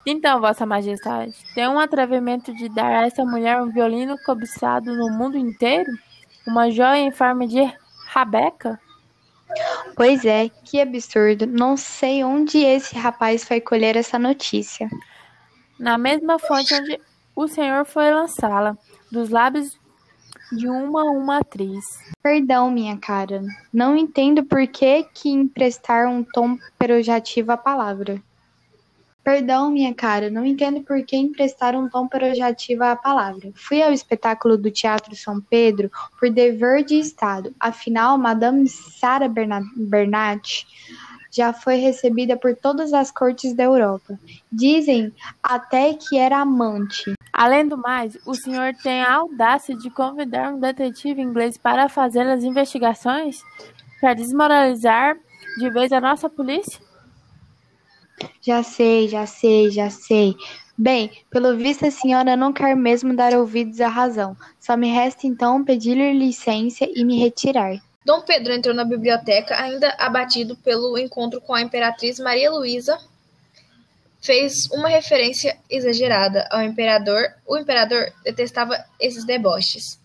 então, 0.07 0.41
Vossa 0.41 0.65
Majestade, 0.65 1.35
tem 1.55 1.69
um 1.69 1.79
atrevimento 1.79 2.55
de 2.55 2.69
dar 2.69 3.03
a 3.03 3.07
essa 3.07 3.25
mulher 3.25 3.61
um 3.61 3.71
violino 3.71 4.17
cobiçado 4.25 4.95
no 4.95 5.11
mundo 5.11 5.37
inteiro? 5.37 5.91
Uma 6.47 6.71
joia 6.71 6.99
em 6.99 7.11
forma 7.11 7.47
de 7.47 7.61
rabeca? 8.07 8.81
Pois 9.97 10.25
é, 10.25 10.49
que 10.65 10.81
absurdo. 10.81 11.47
Não 11.47 11.77
sei 11.77 12.23
onde 12.23 12.59
esse 12.59 12.95
rapaz 12.97 13.45
foi 13.45 13.61
colher 13.61 13.97
essa 13.97 14.19
notícia. 14.19 14.89
Na 15.79 15.97
mesma 15.97 16.39
fonte 16.39 16.75
onde 16.75 17.01
o 17.35 17.47
senhor 17.47 17.85
foi 17.85 18.11
lançá-la, 18.11 18.77
dos 19.11 19.31
lábios 19.31 19.79
de 20.53 20.69
uma 20.69 21.03
a 21.03 21.11
uma 21.11 21.39
atriz. 21.39 21.85
Perdão, 22.23 22.71
minha 22.71 22.97
cara. 22.97 23.43
Não 23.73 23.97
entendo 23.97 24.45
por 24.45 24.67
que, 24.67 25.05
que 25.15 25.29
emprestar 25.29 26.09
um 26.09 26.25
tom 26.25 26.59
perojativo 26.79 27.53
à 27.53 27.57
palavra. 27.57 28.23
Perdão, 29.29 29.71
minha 29.71 29.93
cara. 29.93 30.31
Não 30.31 30.43
entendo 30.43 30.81
por 30.81 31.05
que 31.05 31.15
emprestar 31.15 31.77
um 31.77 31.87
tom 31.87 32.09
perojativo 32.09 32.83
à 32.83 32.97
palavra. 32.97 33.53
Fui 33.55 33.83
ao 33.83 33.93
espetáculo 33.93 34.57
do 34.57 34.71
Teatro 34.71 35.15
São 35.15 35.39
Pedro 35.39 35.91
por 36.19 36.31
dever 36.31 36.83
de 36.83 36.99
Estado. 36.99 37.55
Afinal, 37.61 38.17
Madame 38.17 38.65
Berna- 39.31 39.61
Bernat 39.77 40.67
já 41.31 41.53
foi 41.53 41.77
recebida 41.77 42.39
por 42.39 42.57
todas 42.57 42.95
as 42.95 43.11
cortes 43.11 43.53
da 43.53 43.65
Europa. 43.65 44.19
Dizem 44.51 45.13
até 45.43 45.93
que 45.93 46.17
era 46.17 46.39
amante. 46.39 47.13
Além 47.31 47.69
do 47.69 47.77
mais, 47.77 48.17
o 48.25 48.35
senhor 48.35 48.73
tem 48.83 49.03
a 49.03 49.13
audácia 49.13 49.77
de 49.77 49.91
convidar 49.91 50.55
um 50.55 50.59
detetive 50.59 51.21
inglês 51.21 51.59
para 51.59 51.91
fazer 51.91 52.27
as 52.27 52.45
investigações? 52.45 53.37
Para 54.01 54.15
desmoralizar 54.15 55.19
de 55.59 55.69
vez 55.69 55.93
a 55.93 56.01
nossa 56.01 56.31
polícia? 56.31 56.88
Já 58.41 58.63
sei, 58.63 59.09
já 59.09 59.27
sei, 59.27 59.71
já 59.71 59.91
sei. 59.91 60.35
Bem, 60.77 61.11
pelo 61.29 61.57
visto 61.57 61.85
a 61.87 61.91
senhora 61.91 62.37
não 62.37 62.53
quer 62.53 62.77
mesmo 62.77 63.15
dar 63.17 63.35
ouvidos 63.35 63.81
à 63.81 63.89
razão. 63.89 64.37
Só 64.61 64.77
me 64.77 64.89
resta 64.89 65.27
então 65.27 65.65
pedir-lhe 65.65 66.13
licença 66.13 66.87
e 66.95 67.05
me 67.05 67.19
retirar. 67.19 67.81
Dom 68.05 68.23
Pedro 68.23 68.53
entrou 68.53 68.75
na 68.75 68.85
biblioteca, 68.85 69.61
ainda 69.61 69.95
abatido 69.99 70.57
pelo 70.57 70.97
encontro 70.97 71.41
com 71.41 71.53
a 71.53 71.61
imperatriz 71.61 72.19
Maria 72.21 72.51
Luísa. 72.51 72.97
Fez 74.23 74.71
uma 74.73 74.89
referência 74.89 75.59
exagerada 75.69 76.47
ao 76.51 76.63
imperador. 76.63 77.23
O 77.47 77.59
imperador 77.59 78.13
detestava 78.25 78.83
esses 79.01 79.27
deboches. 79.27 80.01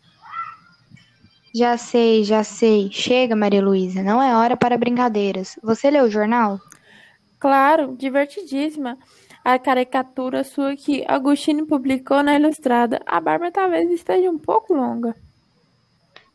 Já 1.56 1.78
sei, 1.78 2.24
já 2.24 2.44
sei. 2.44 2.90
Chega, 2.92 3.36
Maria 3.36 3.62
Luísa, 3.62 4.02
não 4.02 4.22
é 4.22 4.36
hora 4.36 4.58
para 4.58 4.78
brincadeiras. 4.78 5.56
Você 5.62 5.92
leu 5.92 6.06
o 6.06 6.10
jornal? 6.10 6.60
Claro, 7.44 7.94
divertidíssima. 7.98 8.98
A 9.44 9.60
caricatura 9.60 10.46
sua 10.46 10.78
que 10.78 11.04
Agostini 11.06 11.66
publicou 11.66 12.24
na 12.24 12.40
Ilustrada. 12.40 13.02
A 13.06 13.20
barba 13.20 13.52
talvez 13.52 13.92
esteja 13.92 14.30
um 14.30 14.38
pouco 14.38 14.74
longa. 14.74 15.14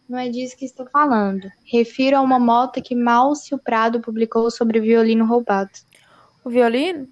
Não 0.07 0.19
é 0.19 0.29
disso 0.29 0.55
que 0.55 0.67
estou 0.67 0.85
falando. 0.91 1.51
Refiro 1.65 2.19
a 2.19 2.21
uma 2.21 2.39
nota 2.39 2.83
que 2.83 2.95
Márcio 2.95 3.57
Prado 3.57 4.03
publicou 4.03 4.51
sobre 4.51 4.81
o 4.81 4.83
violino 4.83 5.25
roubado. 5.25 5.71
O 6.45 6.51
violino? 6.51 7.09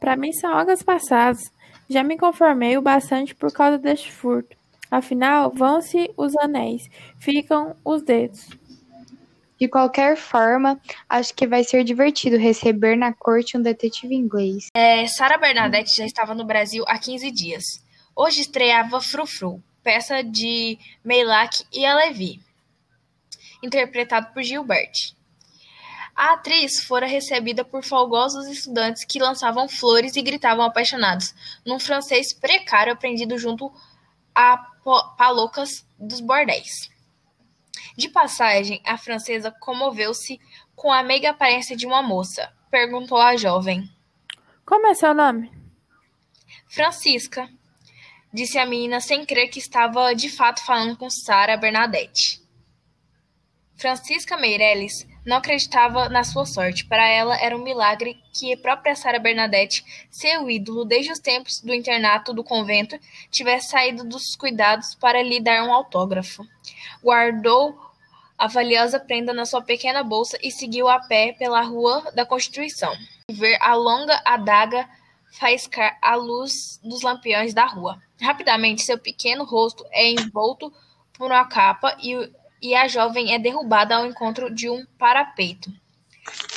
Para 0.00 0.16
mim 0.16 0.32
são 0.32 0.52
águas 0.52 0.82
passadas. 0.82 1.40
Já 1.88 2.02
me 2.02 2.18
conformei 2.18 2.76
o 2.76 2.82
bastante 2.82 3.32
por 3.32 3.52
causa 3.52 3.78
deste 3.78 4.10
furto. 4.10 4.56
Afinal, 4.90 5.52
vão-se 5.54 6.10
os 6.16 6.36
anéis, 6.38 6.82
ficam 7.20 7.76
os 7.84 8.02
dedos. 8.02 8.48
De 9.58 9.68
qualquer 9.68 10.16
forma, 10.16 10.78
acho 11.08 11.34
que 11.34 11.46
vai 11.46 11.64
ser 11.64 11.82
divertido 11.82 12.36
receber 12.36 12.96
na 12.96 13.12
corte 13.12 13.56
um 13.56 13.62
detetive 13.62 14.14
inglês. 14.14 14.68
É, 14.74 15.06
Sarah 15.06 15.38
Bernadette 15.38 15.96
já 15.96 16.04
estava 16.04 16.34
no 16.34 16.44
Brasil 16.44 16.84
há 16.86 16.98
15 16.98 17.30
dias. 17.30 17.64
Hoje 18.14 18.42
estreava 18.42 19.00
Frufru, 19.00 19.62
peça 19.82 20.22
de 20.22 20.78
Meilak 21.04 21.64
e 21.72 21.86
Alevi, 21.86 22.40
interpretado 23.62 24.32
por 24.34 24.42
Gilbert. 24.42 25.14
A 26.14 26.32
atriz 26.32 26.82
fora 26.82 27.06
recebida 27.06 27.62
por 27.62 27.84
folgosos 27.84 28.46
estudantes 28.46 29.04
que 29.04 29.18
lançavam 29.18 29.68
flores 29.68 30.16
e 30.16 30.22
gritavam 30.22 30.64
apaixonados, 30.64 31.34
num 31.64 31.78
francês 31.78 32.32
precário 32.32 32.92
aprendido 32.92 33.36
junto 33.36 33.70
a 34.34 34.56
palocas 35.18 35.86
dos 35.98 36.20
bordéis. 36.20 36.90
De 37.96 38.08
passagem, 38.08 38.82
a 38.84 38.98
francesa 38.98 39.50
comoveu-se 39.50 40.38
com 40.74 40.92
a 40.92 41.02
meiga 41.02 41.30
aparência 41.30 41.74
de 41.74 41.86
uma 41.86 42.02
moça. 42.02 42.52
Perguntou 42.70 43.18
à 43.18 43.36
jovem. 43.36 43.88
Como 44.64 44.86
é 44.86 44.94
seu 44.94 45.14
nome? 45.14 45.50
Francisca, 46.68 47.48
disse 48.32 48.58
a 48.58 48.66
menina 48.66 49.00
sem 49.00 49.24
crer 49.24 49.48
que 49.48 49.58
estava 49.58 50.14
de 50.14 50.28
fato 50.28 50.62
falando 50.64 50.96
com 50.96 51.08
Sara 51.08 51.56
Bernadette. 51.56 52.42
Francisca 53.76 54.36
Meirelles 54.36 55.06
não 55.26 55.38
acreditava 55.38 56.08
na 56.08 56.22
sua 56.22 56.46
sorte. 56.46 56.86
Para 56.86 57.06
ela 57.08 57.36
era 57.36 57.56
um 57.56 57.62
milagre 57.62 58.22
que 58.32 58.52
a 58.52 58.56
própria 58.56 58.94
Sara 58.94 59.18
Bernadette, 59.18 59.84
seu 60.08 60.48
ídolo 60.48 60.84
desde 60.84 61.10
os 61.10 61.18
tempos 61.18 61.60
do 61.60 61.74
internato 61.74 62.32
do 62.32 62.44
convento, 62.44 62.96
tivesse 63.30 63.70
saído 63.70 64.04
dos 64.04 64.36
cuidados 64.36 64.94
para 64.94 65.20
lhe 65.20 65.40
dar 65.40 65.64
um 65.64 65.72
autógrafo. 65.72 66.46
Guardou 67.02 67.76
a 68.38 68.46
valiosa 68.46 69.00
prenda 69.00 69.32
na 69.32 69.44
sua 69.44 69.62
pequena 69.62 70.04
bolsa 70.04 70.38
e 70.42 70.50
seguiu 70.50 70.88
a 70.88 71.00
pé 71.00 71.32
pela 71.32 71.60
Rua 71.62 72.12
da 72.14 72.24
Constituição. 72.24 72.94
Ver 73.28 73.58
a 73.60 73.74
longa 73.74 74.22
adaga 74.24 74.88
faiscar 75.32 75.98
a 76.00 76.14
luz 76.14 76.78
dos 76.82 77.02
lampiões 77.02 77.52
da 77.52 77.66
rua. 77.66 78.00
Rapidamente, 78.20 78.82
seu 78.82 78.98
pequeno 78.98 79.44
rosto 79.44 79.84
é 79.90 80.10
envolto 80.10 80.72
por 81.12 81.30
uma 81.30 81.44
capa 81.46 81.96
e, 82.00 82.30
e 82.60 82.74
a 82.74 82.88
jovem 82.88 83.34
é 83.34 83.38
derrubada 83.38 83.96
ao 83.96 84.06
encontro 84.06 84.52
de 84.52 84.68
um 84.68 84.84
parapeito. 84.98 85.70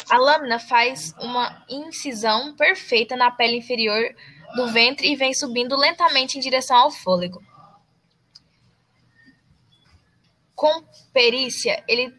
A 0.09 0.17
lâmina 0.17 0.59
faz 0.59 1.13
uma 1.19 1.63
incisão 1.69 2.55
perfeita 2.55 3.15
na 3.15 3.29
pele 3.29 3.57
inferior 3.57 4.15
do 4.55 4.67
ventre 4.67 5.11
e 5.11 5.15
vem 5.15 5.33
subindo 5.33 5.75
lentamente 5.75 6.37
em 6.37 6.41
direção 6.41 6.77
ao 6.77 6.91
fôlego. 6.91 7.43
Com 10.55 10.83
perícia, 11.13 11.83
ele 11.87 12.13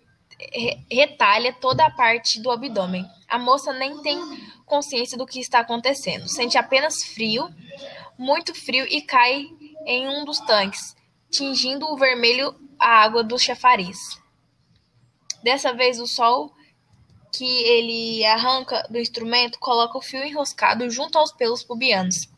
retalha 0.90 1.52
toda 1.52 1.84
a 1.84 1.90
parte 1.90 2.40
do 2.40 2.50
abdômen. 2.50 3.04
A 3.28 3.38
moça 3.38 3.72
nem 3.72 4.00
tem 4.02 4.18
consciência 4.64 5.18
do 5.18 5.26
que 5.26 5.40
está 5.40 5.60
acontecendo. 5.60 6.28
Sente 6.28 6.56
apenas 6.56 7.02
frio, 7.04 7.48
muito 8.16 8.54
frio, 8.54 8.86
e 8.88 9.02
cai 9.02 9.46
em 9.84 10.08
um 10.08 10.24
dos 10.24 10.38
tanques, 10.40 10.96
tingindo 11.30 11.86
o 11.86 11.96
vermelho 11.96 12.54
a 12.78 13.02
água 13.02 13.22
do 13.22 13.38
chafariz. 13.38 13.98
Dessa 15.42 15.72
vez, 15.72 16.00
o 16.00 16.06
sol 16.06 16.52
que 17.32 17.44
ele 17.44 18.24
arranca 18.24 18.86
do 18.90 18.98
instrumento 18.98 19.58
coloca 19.58 19.96
o 19.96 20.02
fio 20.02 20.24
enroscado 20.24 20.90
junto 20.90 21.16
aos 21.16 21.32
pelos 21.32 21.62
pubianos. 21.62 22.28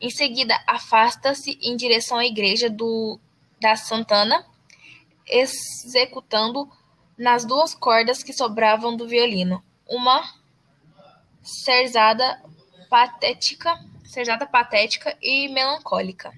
Em 0.00 0.10
seguida, 0.10 0.56
afasta-se 0.66 1.58
em 1.60 1.76
direção 1.76 2.18
à 2.18 2.24
igreja 2.24 2.70
do, 2.70 3.18
da 3.60 3.76
Santana, 3.76 4.46
executando 5.26 6.70
nas 7.18 7.44
duas 7.44 7.74
cordas 7.74 8.22
que 8.22 8.32
sobravam 8.32 8.96
do 8.96 9.08
violino 9.08 9.64
uma 9.88 10.22
serzada 11.42 12.42
patética, 12.88 13.78
serzada 14.04 14.46
patética 14.46 15.16
e 15.20 15.48
melancólica. 15.48 16.32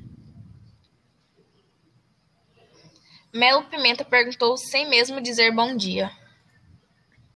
Melo 3.33 3.64
Pimenta 3.64 4.05
perguntou 4.05 4.57
sem 4.57 4.88
mesmo 4.88 5.21
dizer 5.21 5.55
bom 5.55 5.77
dia. 5.77 6.11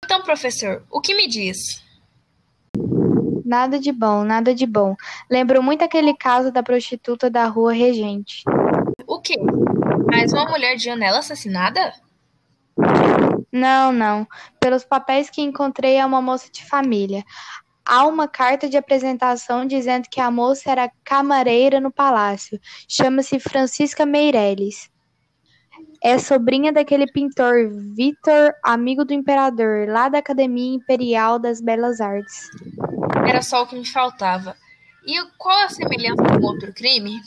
Então, 0.05 0.23
professor, 0.23 0.85
o 0.91 1.01
que 1.01 1.15
me 1.15 1.27
diz? 1.27 1.59
Nada 3.45 3.79
de 3.79 3.91
bom, 3.91 4.23
nada 4.23 4.55
de 4.55 4.67
bom. 4.67 4.95
Lembro 5.29 5.61
muito 5.63 5.83
aquele 5.83 6.15
caso 6.15 6.53
da 6.53 6.63
prostituta 6.63 7.29
da 7.29 7.47
rua 7.47 7.73
Regente. 7.73 8.45
O 9.07 9.21
quê? 9.21 9.37
Mais 10.13 10.33
uma 10.33 10.45
mulher 10.45 10.77
de 10.77 10.85
janela 10.85 11.19
assassinada? 11.19 11.93
Não, 13.53 13.91
não. 13.91 14.27
Pelos 14.61 14.85
papéis 14.85 15.29
que 15.29 15.43
encontrei 15.43 15.97
é 15.97 16.07
uma 16.07 16.23
moça 16.23 16.49
de 16.53 16.65
família. 16.65 17.25
Há 17.85 18.07
uma 18.07 18.29
carta 18.29 18.69
de 18.69 18.77
apresentação 18.77 19.67
dizendo 19.67 20.09
que 20.09 20.21
a 20.21 20.31
moça 20.31 20.71
era 20.71 20.91
camareira 21.03 21.81
no 21.81 21.91
palácio. 21.91 22.61
Chama-se 22.89 23.41
Francisca 23.41 24.07
Meirelles. 24.07 24.89
É 26.03 26.19
sobrinha 26.19 26.73
daquele 26.73 27.07
pintor 27.07 27.69
Victor, 27.95 28.55
amigo 28.65 29.05
do 29.05 29.13
imperador, 29.13 29.87
lá 29.87 30.09
da 30.09 30.19
Academia 30.19 30.75
Imperial 30.75 31.39
das 31.39 31.61
Belas 31.61 32.01
Artes. 32.01 32.49
Era 33.29 33.43
só 33.43 33.63
o 33.63 33.67
que 33.67 33.77
me 33.77 33.87
faltava. 33.87 34.57
E 35.05 35.23
qual 35.37 35.65
a 35.65 35.69
semelhança 35.69 36.23
com 36.23 36.47
outro 36.47 36.73
crime? 36.73 37.21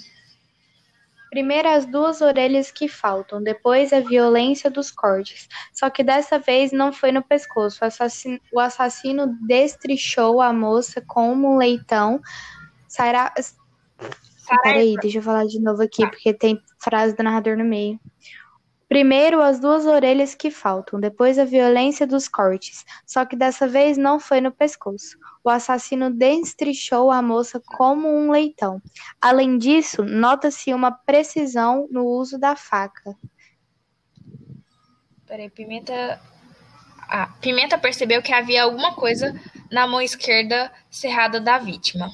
Primeiro 1.29 1.67
as 1.67 1.86
duas 1.86 2.21
orelhas 2.21 2.71
que 2.71 2.88
faltam, 2.88 3.41
depois 3.41 3.91
a 3.91 3.99
violência 3.99 4.69
dos 4.69 4.91
cortes. 4.91 5.47
Só 5.71 5.89
que 5.89 6.03
dessa 6.03 6.38
vez 6.38 6.71
não 6.71 6.93
foi 6.93 7.12
no 7.12 7.23
pescoço. 7.23 7.83
O 7.83 7.88
assassino, 7.88 8.39
o 8.51 8.59
assassino 8.59 9.36
destrichou 9.47 10.41
a 10.41 10.53
moça 10.53 11.03
como 11.07 11.53
um 11.53 11.57
leitão. 11.57 12.21
Sará... 12.88 13.33
Peraí, 14.62 14.95
deixa 15.01 15.19
eu 15.19 15.23
falar 15.23 15.45
de 15.45 15.59
novo 15.59 15.81
aqui, 15.81 16.05
porque 16.07 16.33
tem 16.33 16.62
frase 16.77 17.15
do 17.15 17.23
narrador 17.23 17.57
no 17.57 17.63
meio. 17.63 17.99
Primeiro 18.93 19.41
as 19.41 19.60
duas 19.60 19.88
orelhas 19.88 20.36
que 20.36 20.51
faltam, 20.51 20.99
depois 20.99 21.39
a 21.39 21.45
violência 21.45 22.06
dos 22.06 22.27
cortes. 22.27 22.86
Só 23.08 23.25
que 23.25 23.36
dessa 23.36 23.67
vez 23.67 23.97
não 23.97 24.19
foi 24.19 24.39
no 24.39 24.51
pescoço. 24.51 25.17
O 25.43 25.49
assassino 25.49 26.12
destrichou 26.12 27.10
a 27.10 27.19
moça 27.19 27.60
como 27.60 28.08
um 28.08 28.29
leitão. 28.29 28.79
Além 29.19 29.58
disso, 29.58 30.03
nota-se 30.03 30.71
uma 30.75 30.91
precisão 30.91 31.88
no 31.89 32.06
uso 32.06 32.38
da 32.38 32.56
faca. 32.56 33.17
Peraí, 35.25 35.49
Pimenta. 35.49 36.21
Ah, 37.10 37.34
Pimenta 37.41 37.79
percebeu 37.79 38.21
que 38.21 38.32
havia 38.32 38.62
alguma 38.62 38.93
coisa 38.93 39.34
na 39.71 39.88
mão 39.88 40.03
esquerda 40.03 40.71
cerrada 40.91 41.41
da 41.41 41.58
vítima. 41.58 42.12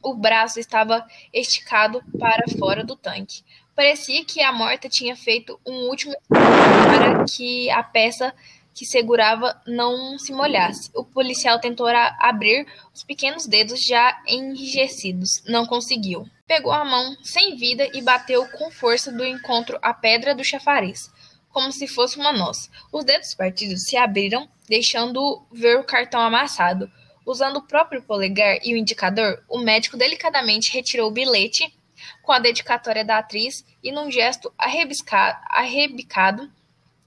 O 0.00 0.14
braço 0.14 0.60
estava 0.60 1.04
esticado 1.32 2.00
para 2.20 2.44
fora 2.56 2.84
do 2.84 2.94
tanque. 2.94 3.42
Parecia 3.78 4.24
que 4.24 4.42
a 4.42 4.50
morta 4.50 4.88
tinha 4.88 5.14
feito 5.14 5.56
um 5.64 5.88
último 5.88 6.12
para 6.28 7.24
que 7.24 7.70
a 7.70 7.80
peça 7.80 8.34
que 8.74 8.84
segurava 8.84 9.56
não 9.68 10.18
se 10.18 10.32
molhasse. 10.32 10.90
O 10.92 11.04
policial 11.04 11.60
tentou 11.60 11.86
abrir 11.86 12.66
os 12.92 13.04
pequenos 13.04 13.46
dedos 13.46 13.80
já 13.84 14.20
enrijecidos. 14.26 15.44
Não 15.46 15.64
conseguiu. 15.64 16.26
Pegou 16.44 16.72
a 16.72 16.84
mão 16.84 17.16
sem 17.22 17.54
vida 17.54 17.88
e 17.94 18.02
bateu 18.02 18.48
com 18.48 18.68
força 18.68 19.12
do 19.12 19.24
encontro 19.24 19.78
a 19.80 19.94
pedra 19.94 20.34
do 20.34 20.42
chafariz, 20.42 21.08
como 21.48 21.70
se 21.70 21.86
fosse 21.86 22.18
uma 22.18 22.32
noz. 22.32 22.68
Os 22.92 23.04
dedos 23.04 23.32
partidos 23.32 23.84
se 23.84 23.96
abriram, 23.96 24.48
deixando 24.68 25.46
ver 25.52 25.78
o 25.78 25.84
cartão 25.84 26.20
amassado. 26.20 26.90
Usando 27.24 27.58
o 27.58 27.62
próprio 27.68 28.02
polegar 28.02 28.58
e 28.64 28.74
o 28.74 28.76
indicador, 28.76 29.40
o 29.48 29.58
médico 29.58 29.96
delicadamente 29.96 30.72
retirou 30.72 31.06
o 31.10 31.12
bilhete 31.12 31.77
com 32.22 32.32
a 32.32 32.38
dedicatória 32.38 33.04
da 33.04 33.18
atriz 33.18 33.64
e, 33.82 33.92
num 33.92 34.10
gesto 34.10 34.52
arrebicado, 34.58 36.50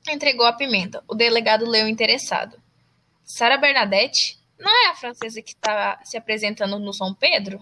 entregou 0.10 0.46
a 0.46 0.54
pimenta. 0.54 1.04
O 1.08 1.16
delegado 1.16 1.66
leu 1.66 1.88
interessado. 1.88 2.60
Sara 3.24 3.58
Bernadette? 3.58 4.40
Não 4.60 4.72
é 4.86 4.90
a 4.90 4.96
francesa 4.96 5.42
que 5.42 5.52
está 5.52 6.00
se 6.04 6.18
apresentando 6.18 6.78
no 6.78 6.94
São 6.94 7.14
Pedro? 7.14 7.60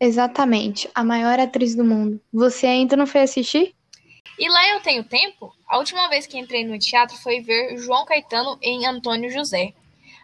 Exatamente, 0.00 0.90
a 0.94 1.04
maior 1.04 1.38
atriz 1.38 1.74
do 1.74 1.84
mundo. 1.84 2.20
Você 2.32 2.66
ainda 2.66 2.96
não 2.96 3.06
foi 3.06 3.22
assistir? 3.22 3.74
E 4.38 4.48
lá 4.48 4.68
eu 4.70 4.80
tenho 4.80 5.04
tempo? 5.04 5.52
A 5.68 5.78
última 5.78 6.08
vez 6.08 6.26
que 6.26 6.38
entrei 6.38 6.64
no 6.64 6.78
teatro 6.78 7.16
foi 7.18 7.40
ver 7.40 7.76
João 7.78 8.04
Caetano 8.04 8.58
em 8.60 8.84
Antônio 8.86 9.30
José. 9.30 9.72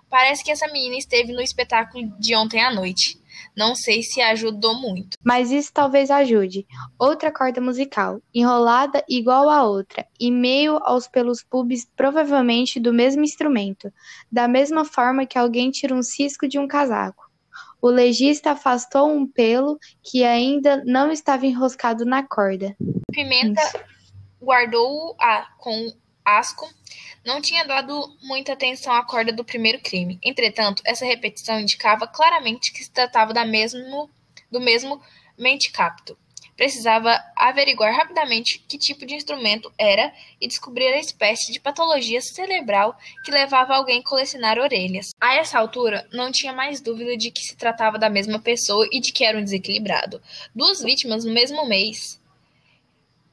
Parece 0.09 0.43
que 0.43 0.51
essa 0.51 0.67
menina 0.67 0.97
esteve 0.97 1.33
no 1.33 1.41
espetáculo 1.41 2.05
de 2.19 2.35
ontem 2.35 2.61
à 2.61 2.75
noite. 2.75 3.20
Não 3.57 3.75
sei 3.75 4.03
se 4.03 4.21
ajudou 4.21 4.75
muito. 4.75 5.17
Mas 5.25 5.51
isso 5.51 5.73
talvez 5.73 6.11
ajude. 6.11 6.67
Outra 6.99 7.33
corda 7.33 7.61
musical, 7.61 8.21
enrolada 8.35 9.05
igual 9.09 9.49
a 9.49 9.65
outra, 9.65 10.07
e 10.19 10.31
meio 10.31 10.79
aos 10.83 11.07
pelos 11.07 11.43
pubs 11.43 11.87
provavelmente 11.97 12.81
do 12.81 12.93
mesmo 12.93 13.23
instrumento, 13.23 13.93
da 14.31 14.47
mesma 14.47 14.85
forma 14.85 15.27
que 15.27 15.39
alguém 15.39 15.71
tira 15.71 15.95
um 15.95 16.03
cisco 16.03 16.49
de 16.49 16.59
um 16.59 16.69
casaco. 16.69 17.31
O 17.83 17.89
legista 17.89 18.51
afastou 18.51 19.11
um 19.11 19.27
pelo 19.27 19.79
que 20.03 20.23
ainda 20.23 20.83
não 20.85 21.11
estava 21.11 21.47
enroscado 21.47 22.05
na 22.05 22.23
corda. 22.23 22.77
Pimenta 23.11 23.63
guardou-o 24.43 25.15
com 25.59 25.93
asco 26.25 26.69
não 27.25 27.41
tinha 27.41 27.65
dado 27.65 28.17
muita 28.23 28.53
atenção 28.53 28.93
à 28.93 29.05
corda 29.05 29.33
do 29.33 29.45
primeiro 29.45 29.81
crime. 29.81 30.19
Entretanto, 30.23 30.83
essa 30.85 31.05
repetição 31.05 31.61
indicava 31.61 32.07
claramente 32.07 32.73
que 32.73 32.83
se 32.83 32.91
tratava 32.91 33.33
da 33.33 33.45
mesmo, 33.45 34.09
do 34.51 34.61
mesmo 34.61 35.01
mentecapto. 35.39 36.17
Precisava 36.61 37.19
averiguar 37.35 37.97
rapidamente 37.97 38.59
que 38.69 38.77
tipo 38.77 39.07
de 39.07 39.15
instrumento 39.15 39.73
era 39.79 40.13
e 40.39 40.47
descobrir 40.47 40.89
a 40.89 41.01
espécie 41.01 41.51
de 41.51 41.59
patologia 41.59 42.21
cerebral 42.21 42.99
que 43.25 43.31
levava 43.31 43.75
alguém 43.75 44.01
a 44.01 44.05
colecionar 44.05 44.59
orelhas. 44.59 45.09
A 45.19 45.37
essa 45.37 45.59
altura, 45.59 46.07
não 46.13 46.31
tinha 46.31 46.53
mais 46.53 46.83
dúvida 46.83 47.17
de 47.17 47.31
que 47.31 47.41
se 47.41 47.57
tratava 47.57 47.99
da 47.99 48.11
mesma 48.11 48.39
pessoa 48.39 48.87
e 48.93 49.01
de 49.01 49.11
que 49.11 49.25
era 49.25 49.39
um 49.39 49.43
desequilibrado. 49.43 50.21
Duas 50.55 50.83
vítimas 50.83 51.25
no 51.25 51.33
mesmo 51.33 51.67
mês. 51.67 52.20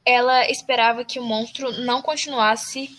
Ela 0.09 0.49
esperava 0.49 1.03
que 1.03 1.19
o 1.19 1.23
monstro 1.23 1.69
não 1.81 2.01
continuasse 2.01 2.97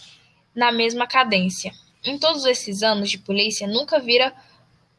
na 0.54 0.70
mesma 0.70 1.06
cadência. 1.06 1.72
Em 2.04 2.18
todos 2.18 2.44
esses 2.44 2.82
anos 2.82 3.08
de 3.08 3.16
polícia, 3.16 3.66
nunca 3.66 3.98
vira 3.98 4.34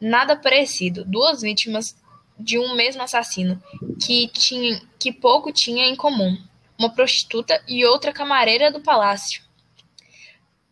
nada 0.01 0.35
parecido. 0.35 1.05
Duas 1.05 1.41
vítimas 1.41 1.95
de 2.39 2.57
um 2.57 2.73
mesmo 2.73 3.03
assassino, 3.03 3.61
que, 4.01 4.27
tinha, 4.29 4.81
que 4.97 5.11
pouco 5.11 5.51
tinha 5.51 5.85
em 5.85 5.95
comum. 5.95 6.35
Uma 6.79 6.89
prostituta 6.89 7.61
e 7.67 7.85
outra 7.85 8.11
camareira 8.11 8.71
do 8.71 8.81
palácio. 8.81 9.43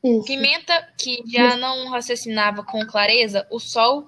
Isso. 0.03 0.23
Pimenta, 0.23 0.89
que 0.97 1.21
já 1.27 1.55
não 1.55 1.89
raciocinava 1.89 2.63
com 2.63 2.83
clareza, 2.87 3.45
o 3.51 3.59
sol, 3.59 4.07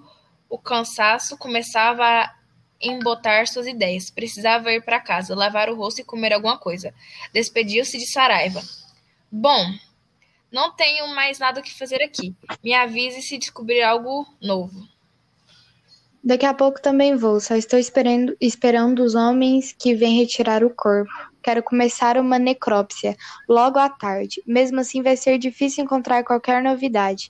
o 0.50 0.58
cansaço 0.58 1.38
começava 1.38 2.06
a 2.06 2.39
embotar 2.82 3.48
suas 3.48 3.68
ideias. 3.68 4.10
Precisava 4.10 4.72
ir 4.72 4.84
para 4.84 5.00
casa, 5.00 5.36
lavar 5.36 5.70
o 5.70 5.76
rosto 5.76 6.02
e 6.02 6.04
comer 6.04 6.34
alguma 6.34 6.58
coisa. 6.58 6.94
Despediu-se 7.34 7.98
de 7.98 8.08
Saraiva. 8.08 8.62
Bom, 9.32 9.74
não 10.52 10.72
tenho 10.76 11.08
mais 11.10 11.38
nada 11.40 11.62
que 11.62 11.78
fazer 11.78 12.02
aqui. 12.02 12.36
Me 12.64 12.74
avise 12.74 13.22
se 13.22 13.38
descobrir 13.38 13.84
algo 13.84 14.26
novo. 14.42 14.88
Daqui 16.24 16.46
a 16.46 16.54
pouco 16.54 16.82
também 16.82 17.16
vou, 17.16 17.40
só 17.40 17.56
estou 17.56 17.80
esperando, 17.80 18.36
esperando 18.42 19.04
os 19.04 19.16
homens 19.16 19.74
que 19.78 19.96
vêm 19.96 20.20
retirar 20.20 20.64
o 20.64 20.70
corpo. 20.70 21.12
Quero 21.42 21.64
começar 21.64 22.18
uma 22.18 22.38
necrópsia 22.38 23.16
logo 23.48 23.80
à 23.80 23.90
tarde. 23.90 24.44
Mesmo 24.46 24.82
assim, 24.82 25.02
vai 25.02 25.16
ser 25.16 25.38
difícil 25.38 25.84
encontrar 25.84 26.24
qualquer 26.26 26.62
novidade. 26.62 27.30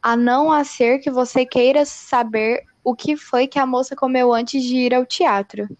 A 0.00 0.16
não 0.16 0.52
a 0.52 0.62
ser 0.62 1.00
que 1.00 1.10
você 1.10 1.44
queira 1.44 1.84
saber 1.84 2.64
o 2.90 2.94
que 2.96 3.16
foi 3.16 3.46
que 3.46 3.58
a 3.58 3.66
moça 3.66 3.94
comeu 3.96 4.32
antes 4.34 4.62
de 4.64 4.76
ir 4.76 4.94
ao 4.94 5.06
teatro. 5.06 5.70